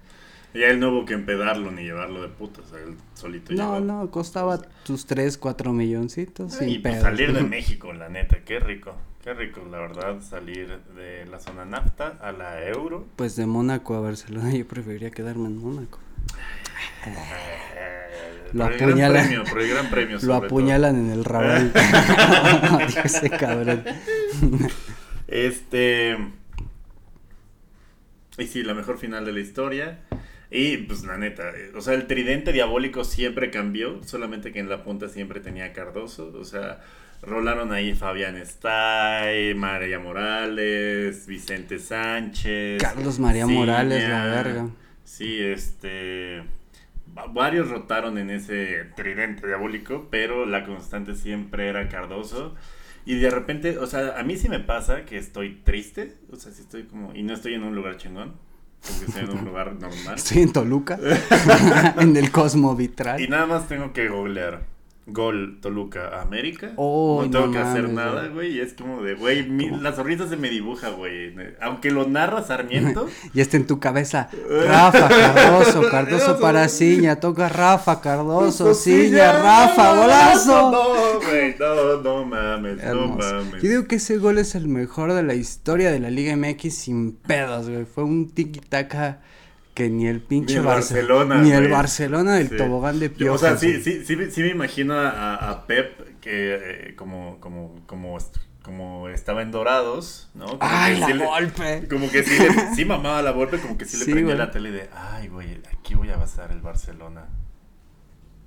[0.55, 3.53] Y a él no hubo que empedarlo ni llevarlo de puta, o sea, él solito
[3.53, 7.05] No, no, costaba tus 3, 4 milloncitos sin y pues, pedos.
[7.05, 8.95] salir de México, la neta, qué rico.
[9.29, 13.07] Qué rico, la verdad, salir de la zona NAFTA a la euro.
[13.17, 15.99] Pues de Mónaco a Barcelona yo preferiría quedarme en Mónaco.
[17.05, 19.27] Eh, Lo por el gran apuñalan.
[19.27, 20.15] premio, por el gran premio.
[20.15, 20.35] Lo todo.
[20.47, 21.73] apuñalan en el rabal.
[23.05, 23.85] Ese cabrón.
[25.27, 26.17] Este.
[28.39, 29.99] Y sí, la mejor final de la historia.
[30.51, 34.85] Y pues la neta, o sea, el tridente diabólico siempre cambió, solamente que en la
[34.85, 36.33] punta siempre tenía Cardoso.
[36.35, 36.81] O sea,
[37.23, 42.83] rolaron ahí Fabián Stay, María Morales, Vicente Sánchez.
[42.83, 44.69] Carlos María Morales, la verga.
[45.05, 46.43] Sí, este.
[47.17, 52.55] va- Varios rotaron en ese tridente diabólico, pero la constante siempre era Cardoso.
[53.07, 56.53] Y de repente, o sea, a mí sí me pasa que estoy triste, o sea,
[56.53, 58.35] sí estoy como, y no estoy en un lugar chingón,
[58.83, 60.15] porque estoy en un lugar normal.
[60.17, 60.99] Estoy en Toluca.
[61.99, 63.19] en el Cosmo Vitral.
[63.21, 64.63] Y nada más tengo que googlear.
[65.11, 66.73] Gol Toluca América.
[66.77, 68.57] Oh, no tengo no que hacer nada, güey.
[68.57, 71.35] Y es como de, güey, mi- la sonrisa se me dibuja, güey.
[71.61, 73.07] Aunque lo narra Sarmiento.
[73.35, 74.29] Y está en tu cabeza.
[74.67, 77.17] Rafa, Cardoso, Cardoso para Ciña.
[77.21, 80.71] Toca Rafa, Cardoso, Ciña, Rafa, golazo.
[80.71, 83.35] No, güey, no, no mames, no Hermoso.
[83.35, 83.63] mames.
[83.63, 86.75] Yo digo que ese gol es el mejor de la historia de la Liga MX
[86.75, 87.85] sin pedos, güey.
[87.85, 89.21] Fue un tiki-taka
[89.79, 91.71] que ni el pinche Ni el Barce- Barcelona, Ni el güey.
[91.73, 92.57] Barcelona del Sí.
[92.57, 93.43] tobogán de piojos.
[93.43, 97.81] O sea, sí, sí, sí, sí me imagino a, a Pep que eh, como, como,
[97.87, 98.19] como,
[98.63, 100.47] como estaba en Dorados, ¿no?
[100.47, 101.89] Como ¡Ay, que la sí le- golpe!
[101.89, 104.47] Como que sí, le- sí mamaba la golpe, como que sí le Sí, prendía güey.
[104.47, 107.29] la tele de, ay, güey, aquí voy a basar el Barcelona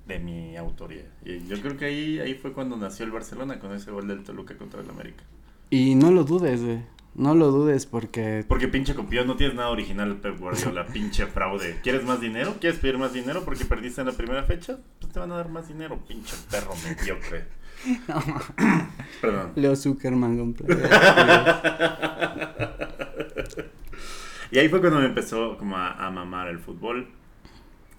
[0.06, 1.06] de mi autoría.
[1.24, 4.22] Y yo creo que ahí, ahí fue cuando nació el Barcelona con ese gol del
[4.22, 5.24] Toluca contra el América.
[5.70, 6.82] Y no lo dudes, güey.
[7.14, 8.44] No lo dudes porque...
[8.48, 11.80] Porque pinche copión, no tienes nada original Pep Guardiola, pinche fraude.
[11.82, 12.56] ¿Quieres más dinero?
[12.58, 14.78] ¿Quieres pedir más dinero porque perdiste en la primera fecha?
[15.00, 17.44] Pues te van a dar más dinero, pinche perro mediocre.
[19.20, 19.52] Perdón.
[19.56, 20.82] Leo Zuckerman completo.
[24.52, 27.08] Y ahí fue cuando me empezó como a, a mamar el fútbol.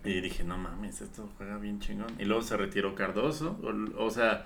[0.05, 2.13] Y dije, no mames, esto juega bien chingón.
[2.19, 3.59] Y luego se retiró Cardoso.
[3.63, 4.45] O, o sea,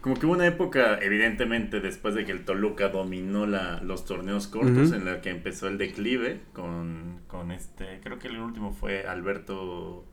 [0.00, 4.46] como que hubo una época, evidentemente, después de que el Toluca dominó la, los torneos
[4.46, 9.06] cortos, en la que empezó el declive con, con este, creo que el último fue
[9.06, 10.04] Alberto,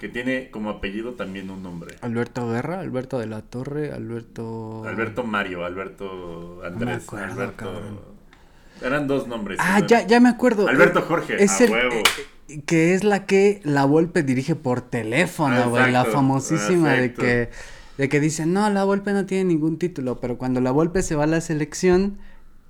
[0.00, 1.94] que tiene como apellido también un nombre.
[2.00, 4.84] Alberto Guerra, Alberto de la Torre, Alberto...
[4.86, 7.56] Alberto Mario, Alberto Andrés, acuerdo, Alberto...
[7.56, 8.00] cabrón.
[8.82, 9.58] Eran dos nombres.
[9.60, 9.86] Ah, ¿no?
[9.86, 10.66] ya, ya me acuerdo.
[10.66, 11.94] Alberto Eh, Jorge, Es a el, huevo.
[12.48, 15.92] eh, que es la que la Volpe dirige por teléfono, güey.
[15.92, 17.50] La famosísima de que,
[18.02, 21.14] de que dicen, no, la Volpe no tiene ningún título, pero cuando la Volpe se
[21.14, 22.18] va a la selección,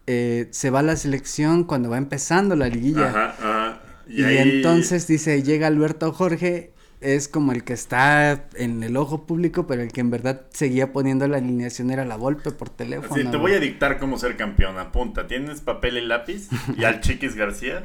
[0.06, 3.08] eh, se va a la selección cuando va empezando la liguilla.
[3.08, 3.80] Ajá, ajá.
[4.06, 9.26] Y, ahí- entonces dice, llega Alberto Jorge, es como el que está en el ojo
[9.26, 13.14] público, pero el que en verdad seguía poniendo la alineación era la Volpe por teléfono.
[13.14, 14.76] Así, te voy a dictar cómo ser campeón.
[14.78, 15.26] Apunta.
[15.26, 16.50] ¿Tienes papel y lápiz?
[16.76, 17.84] Y al Chiquis García.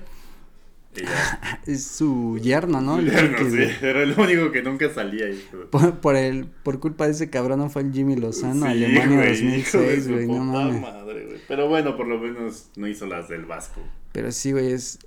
[1.66, 3.00] Es su yerno, ¿no?
[3.02, 3.68] Yerno, sí.
[3.82, 5.30] Era el único que nunca salía.
[5.30, 5.66] hijo.
[5.70, 9.60] Por, por el, por culpa de ese cabrón fue el Jimmy Lozano, Sí, Alemania güey,
[9.60, 10.82] hijo de 2006, su güey, no mames.
[10.82, 11.38] madre, güey.
[11.48, 13.82] Pero bueno, por lo menos no hizo las del Vasco.
[14.12, 15.00] Pero sí, güey, es,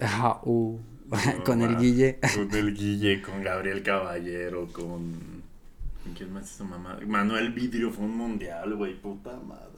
[0.45, 0.79] uh,
[1.09, 2.19] No, con el Guille.
[2.35, 5.43] Con el Guille, con Gabriel Caballero, con.
[6.05, 6.99] ¿con ¿Quién más hizo mamá?
[7.07, 8.95] Manuel Vidrio fue un mundial, güey.
[9.01, 9.70] Puta madre.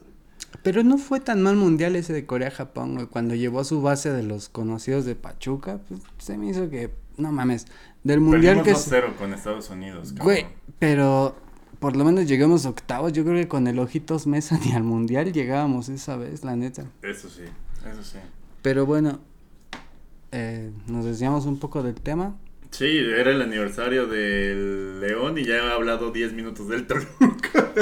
[0.63, 4.13] Pero no fue tan mal mundial ese de Corea-Japón, güey, cuando llevó a su base
[4.13, 7.67] de los conocidos de Pachuca, pues se me hizo que, no mames,
[8.05, 8.97] del mundial Perdimos que...
[8.97, 10.09] es- 2-0 con Estados Unidos.
[10.09, 10.25] cabrón.
[10.25, 10.47] Güey,
[10.79, 11.37] pero
[11.79, 15.33] por lo menos llegamos octavos, yo creo que con el Ojitos Mesa ni al mundial
[15.33, 16.85] llegábamos esa vez, la neta.
[17.03, 17.43] Eso sí,
[17.91, 18.19] eso sí.
[18.63, 19.19] Pero bueno,
[20.31, 22.37] eh, nos desviamos un poco del tema.
[22.73, 27.73] Sí, era el aniversario del León y ya he hablado 10 minutos del Toluca.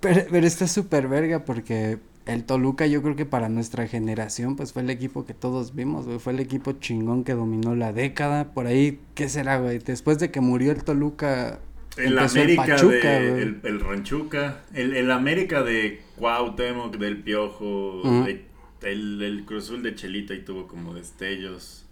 [0.00, 4.72] Pero, pero está súper verga porque el Toluca yo creo que para nuestra generación pues
[4.72, 6.18] fue el equipo que todos vimos, güey.
[6.18, 8.52] Fue el equipo chingón que dominó la década.
[8.52, 9.78] Por ahí, ¿qué será, güey?
[9.78, 11.58] Después de que murió el Toluca,
[11.96, 18.02] El América el Pachuca, de, el, el Ranchuca, el, el América de Cuauhtémoc, del Piojo,
[18.26, 18.44] de-
[18.82, 21.86] el, el Cruz Azul de Chelita y tuvo como destellos.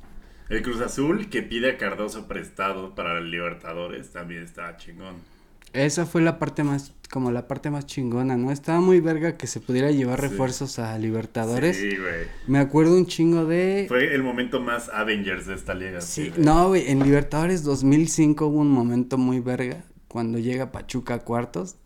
[0.49, 5.17] El Cruz Azul que pide a Cardoso prestado para el Libertadores también estaba chingón.
[5.75, 8.51] Esa fue la parte más, como la parte más chingona, ¿no?
[8.51, 10.29] Estaba muy verga que se pudiera llevar Sí.
[10.29, 11.77] refuerzos a Libertadores.
[11.77, 12.27] Sí, güey.
[12.47, 13.85] Me acuerdo un chingo de...
[13.87, 16.01] Fue el momento más Avengers de esta liga.
[16.01, 21.19] Sí, no, güey, en Libertadores 2005 hubo un momento muy verga cuando llega Pachuca a
[21.19, 21.77] cuartos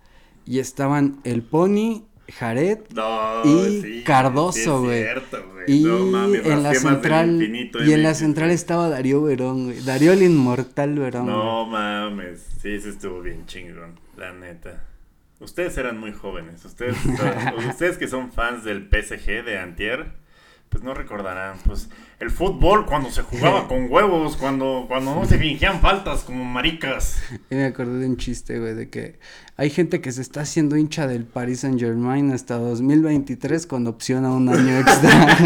[0.47, 2.05] y estaban el Pony,
[2.39, 5.05] Jared No, y sí, Cardoso, sí güey.
[5.05, 5.65] güey.
[5.67, 9.81] y No mames, en la central infinito y en la central estaba Darío Verón, güey.
[9.81, 11.27] Darío el inmortal Verón.
[11.27, 14.85] No mames, sí, sí estuvo bien chingón, la neta.
[15.41, 16.97] Ustedes eran muy jóvenes, ustedes,
[17.69, 20.13] ustedes que son fans del PSG de Antier,
[20.69, 25.39] pues no recordarán, pues el fútbol cuando se jugaba con huevos, cuando, cuando no se
[25.39, 27.21] fingían faltas como maricas.
[27.51, 29.19] Y me acordé de un chiste, güey, de que
[29.57, 34.25] hay gente que se está haciendo hincha del Paris Saint Germain hasta 2023 con opción
[34.25, 35.39] a un año extra.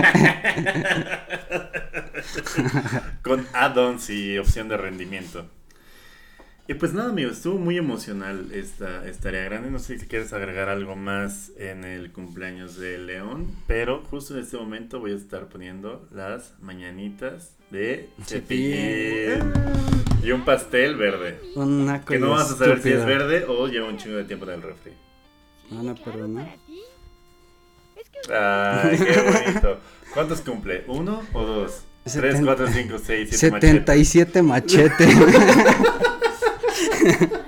[3.22, 5.46] Con add-ons y opción de rendimiento.
[6.68, 9.70] Y pues nada, amigos, estuvo muy emocional esta, esta área grande.
[9.70, 14.42] No sé si quieres agregar algo más en el cumpleaños de León, pero justo en
[14.42, 20.05] este momento voy a estar poniendo las mañanitas de Cepillín.
[20.27, 21.39] Y un pastel verde.
[21.55, 24.24] un naco Que no vas a saber si es verde o lleva un chingo de
[24.24, 24.93] tiempo en el refri.
[25.70, 26.41] No, no, pero no.
[28.29, 29.79] Ay, qué bonito.
[30.12, 30.83] ¿Cuántos cumple?
[30.89, 31.83] ¿Uno o dos?
[32.03, 34.09] Tres, Seten- cuatro, cinco, seis, siete machetes.
[34.09, 35.07] 77 machete.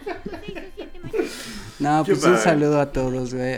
[1.80, 3.56] No, pues un saludo a todos, güey.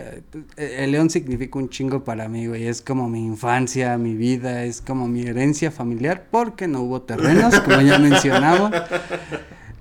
[0.56, 2.66] El león significa un chingo para mí, güey.
[2.66, 7.58] Es como mi infancia, mi vida, es como mi herencia familiar, porque no hubo terrenos,
[7.60, 8.86] como ya mencionaba.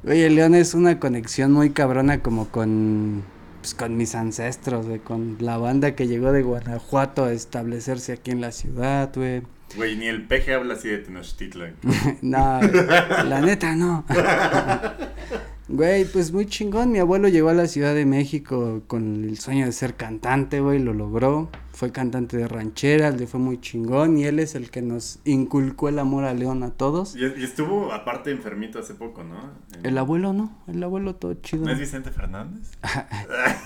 [0.03, 3.23] Güey, el león es una conexión muy cabrona como con,
[3.59, 8.31] pues, con mis ancestros, güey, con la banda que llegó de Guanajuato a establecerse aquí
[8.31, 9.41] en la ciudad, güey.
[9.75, 11.75] Güey, ni el peje habla así de Tenochtitlan.
[12.21, 14.05] No, la neta no.
[15.71, 16.91] Güey, pues muy chingón.
[16.91, 20.79] Mi abuelo llegó a la Ciudad de México con el sueño de ser cantante, güey,
[20.79, 21.51] lo logró.
[21.73, 25.89] Fue cantante de rancheras, le fue muy chingón y él es el que nos inculcó
[25.89, 27.15] el amor a León a todos.
[27.15, 29.51] Y, y estuvo aparte enfermito hace poco, ¿no?
[29.83, 31.65] El abuelo no, el abuelo todo chido.
[31.65, 32.71] ¿No es Vicente Fernández?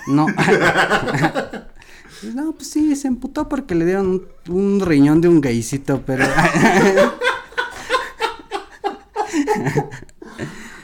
[0.06, 0.28] No.
[2.36, 6.26] no, pues sí, se emputó porque le dieron un, un riñón de un gaycito, pero...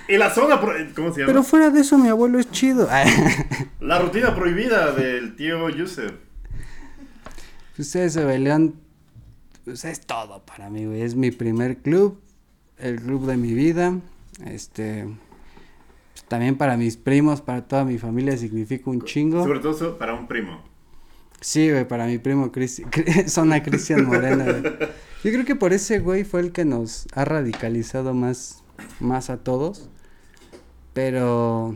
[0.09, 1.27] Y la zona, pro- ¿cómo se llama?
[1.31, 2.87] pero fuera de eso, mi abuelo es chido.
[3.79, 6.11] La rutina prohibida del tío Yusef.
[7.75, 8.75] Pues eso, güey, León,
[9.65, 11.01] pues es todo para mí, güey.
[11.01, 12.19] Es mi primer club,
[12.77, 13.93] el club de mi vida.
[14.45, 15.05] Este,
[16.13, 19.43] pues, también para mis primos, para toda mi familia significa un chingo.
[19.43, 20.63] Sobre todo eso para un primo.
[21.41, 24.61] Sí, güey, para mi primo Cristi- Cri- Zona Cristian Moreno, güey.
[25.23, 28.63] Yo creo que por ese güey fue el que nos ha radicalizado más,
[28.99, 29.89] más a todos.
[30.93, 31.75] Pero,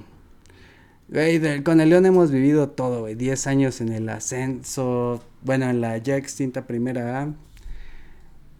[1.10, 3.16] güey, con el León hemos vivido todo, güey.
[3.16, 7.34] 10 años en el ascenso, bueno, en la ya extinta primera A.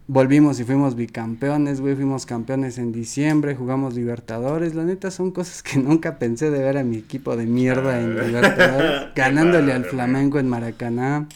[0.06, 1.94] Volvimos y fuimos bicampeones, güey.
[1.94, 4.74] Fuimos campeones en diciembre, jugamos Libertadores.
[4.74, 8.14] La neta son cosas que nunca pensé de ver a mi equipo de mierda en
[8.26, 9.08] Libertadores.
[9.16, 11.26] Ganándole al Flamengo en Maracaná.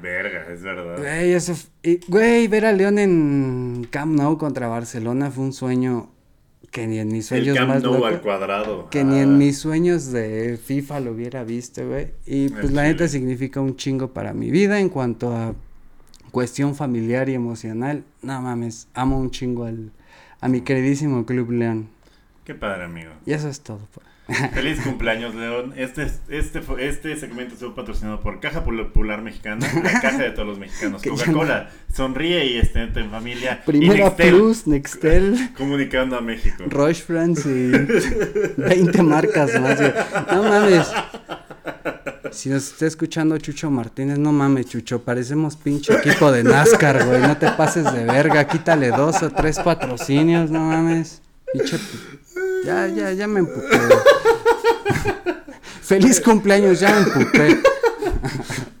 [0.00, 0.98] Verga, es verdad.
[0.98, 1.54] Güey, eso.
[2.06, 6.13] Güey, ver a León en Camp Nou contra Barcelona fue un sueño
[6.74, 8.90] que ni en mis sueños más al cuadrado.
[8.90, 9.22] Que ni Ah.
[9.22, 12.08] en mis sueños de FIFA lo hubiera visto, güey.
[12.26, 15.54] Y pues El la neta significa un chingo para mi vida en cuanto a
[16.32, 18.02] cuestión familiar y emocional.
[18.22, 19.92] No mames, amo un chingo al,
[20.40, 21.90] a mi queridísimo Club León.
[22.44, 23.12] Qué padre, amigo.
[23.24, 23.78] Y eso es todo.
[23.94, 24.04] pues.
[24.54, 25.74] Feliz cumpleaños, León.
[25.76, 30.48] Este, este, fue- este segmento estuvo patrocinado por Caja Popular Mexicana, la caja de todos
[30.48, 31.02] los mexicanos.
[31.02, 33.60] Coca-Cola, sonríe y esté en familia.
[33.62, 35.50] Y Primera Nextel, Plus, Nextel.
[35.58, 36.64] Comunicando a México.
[36.66, 39.78] Roche France y 20 marcas más.
[40.32, 40.86] No mames.
[42.32, 47.20] Si nos está escuchando Chucho Martínez, no mames, Chucho, parecemos pinche equipo de NASCAR, güey.
[47.20, 51.20] No te pases de verga, quítale dos o tres patrocinios, no mames.
[52.64, 53.68] Ya, ya, ya me emputé.
[55.82, 57.60] Feliz cumpleaños, ya me emputé.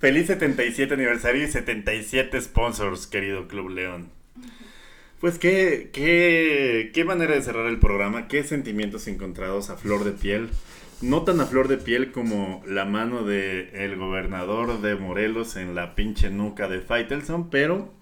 [0.00, 4.10] Feliz 77 aniversario y 77 sponsors, querido Club León.
[5.20, 10.12] Pues qué, qué, qué manera de cerrar el programa, qué sentimientos encontrados a flor de
[10.12, 10.50] piel.
[11.04, 15.74] No tan a flor de piel como la mano de el gobernador de Morelos en
[15.74, 17.92] la pinche nuca de Faitelson, pero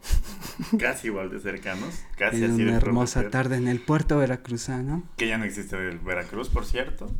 [0.78, 5.02] casi igual de cercanos, casi En así una de hermosa tarde en el puerto veracruzano.
[5.16, 7.10] que ya no existe el Veracruz, por cierto.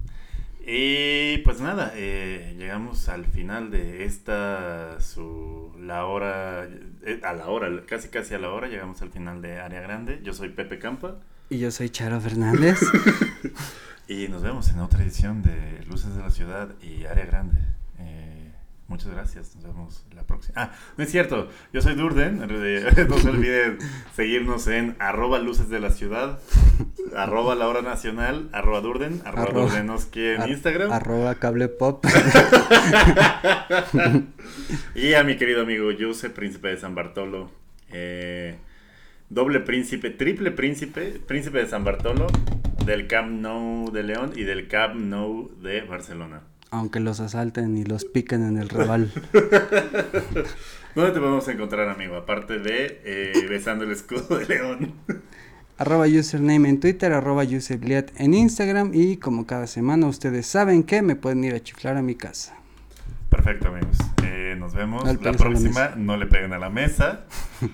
[0.65, 6.69] Y pues nada, eh, llegamos al final de esta, su, la hora,
[7.05, 10.21] eh, a la hora, casi casi a la hora, llegamos al final de Área Grande.
[10.23, 11.17] Yo soy Pepe Campa
[11.51, 12.79] Y yo soy Charo Fernández.
[14.09, 17.59] y nos vemos en otra edición de Luces de la Ciudad y Área Grande.
[17.99, 18.51] Eh,
[18.89, 20.55] muchas gracias, nos vemos la próxima.
[20.57, 22.39] Ah, no es cierto, yo soy Durden,
[23.09, 23.79] no se olviden
[24.15, 26.39] seguirnos en arroba Luces de la Ciudad
[27.17, 30.93] arroba la hora nacional, arroba Durden, arroba, Arroba- Durdenoski en Ar- Instagram.
[30.93, 32.05] Arroba cable pop.
[34.95, 37.51] Y a mi querido amigo Yuse, príncipe de San Bartolo.
[37.91, 38.57] eh,
[39.31, 42.27] doble príncipe, triple príncipe, príncipe de San Bartolo,
[42.85, 46.43] del Camp Nou de León y del Camp Nou de Barcelona.
[46.71, 49.13] Aunque los asalten y los piquen en el Raval.
[50.95, 52.17] ¿Dónde te podemos encontrar, amigo?
[52.17, 54.95] Aparte de eh, besando el escudo de León.
[55.79, 61.03] arroba username en Twitter, arroba usebliat en Instagram y como cada semana ustedes saben que
[61.03, 62.55] me pueden ir a chiflar a mi casa.
[63.29, 63.97] Perfecto, amigos.
[64.25, 65.93] Eh, nos vemos No la próxima.
[65.97, 67.25] no le peguen a la mesa.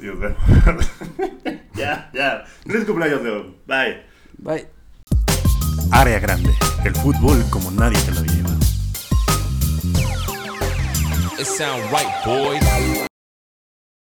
[0.00, 0.38] Y nos vemos.
[1.74, 2.44] ya, ya.
[2.64, 3.56] Feliz cumpleaños, León.
[3.66, 4.02] Bye.
[4.38, 4.66] Bye.
[5.90, 6.54] Área grande.
[6.84, 8.50] El fútbol como nadie te lo lleva.
[11.38, 13.07] It sound right, boys.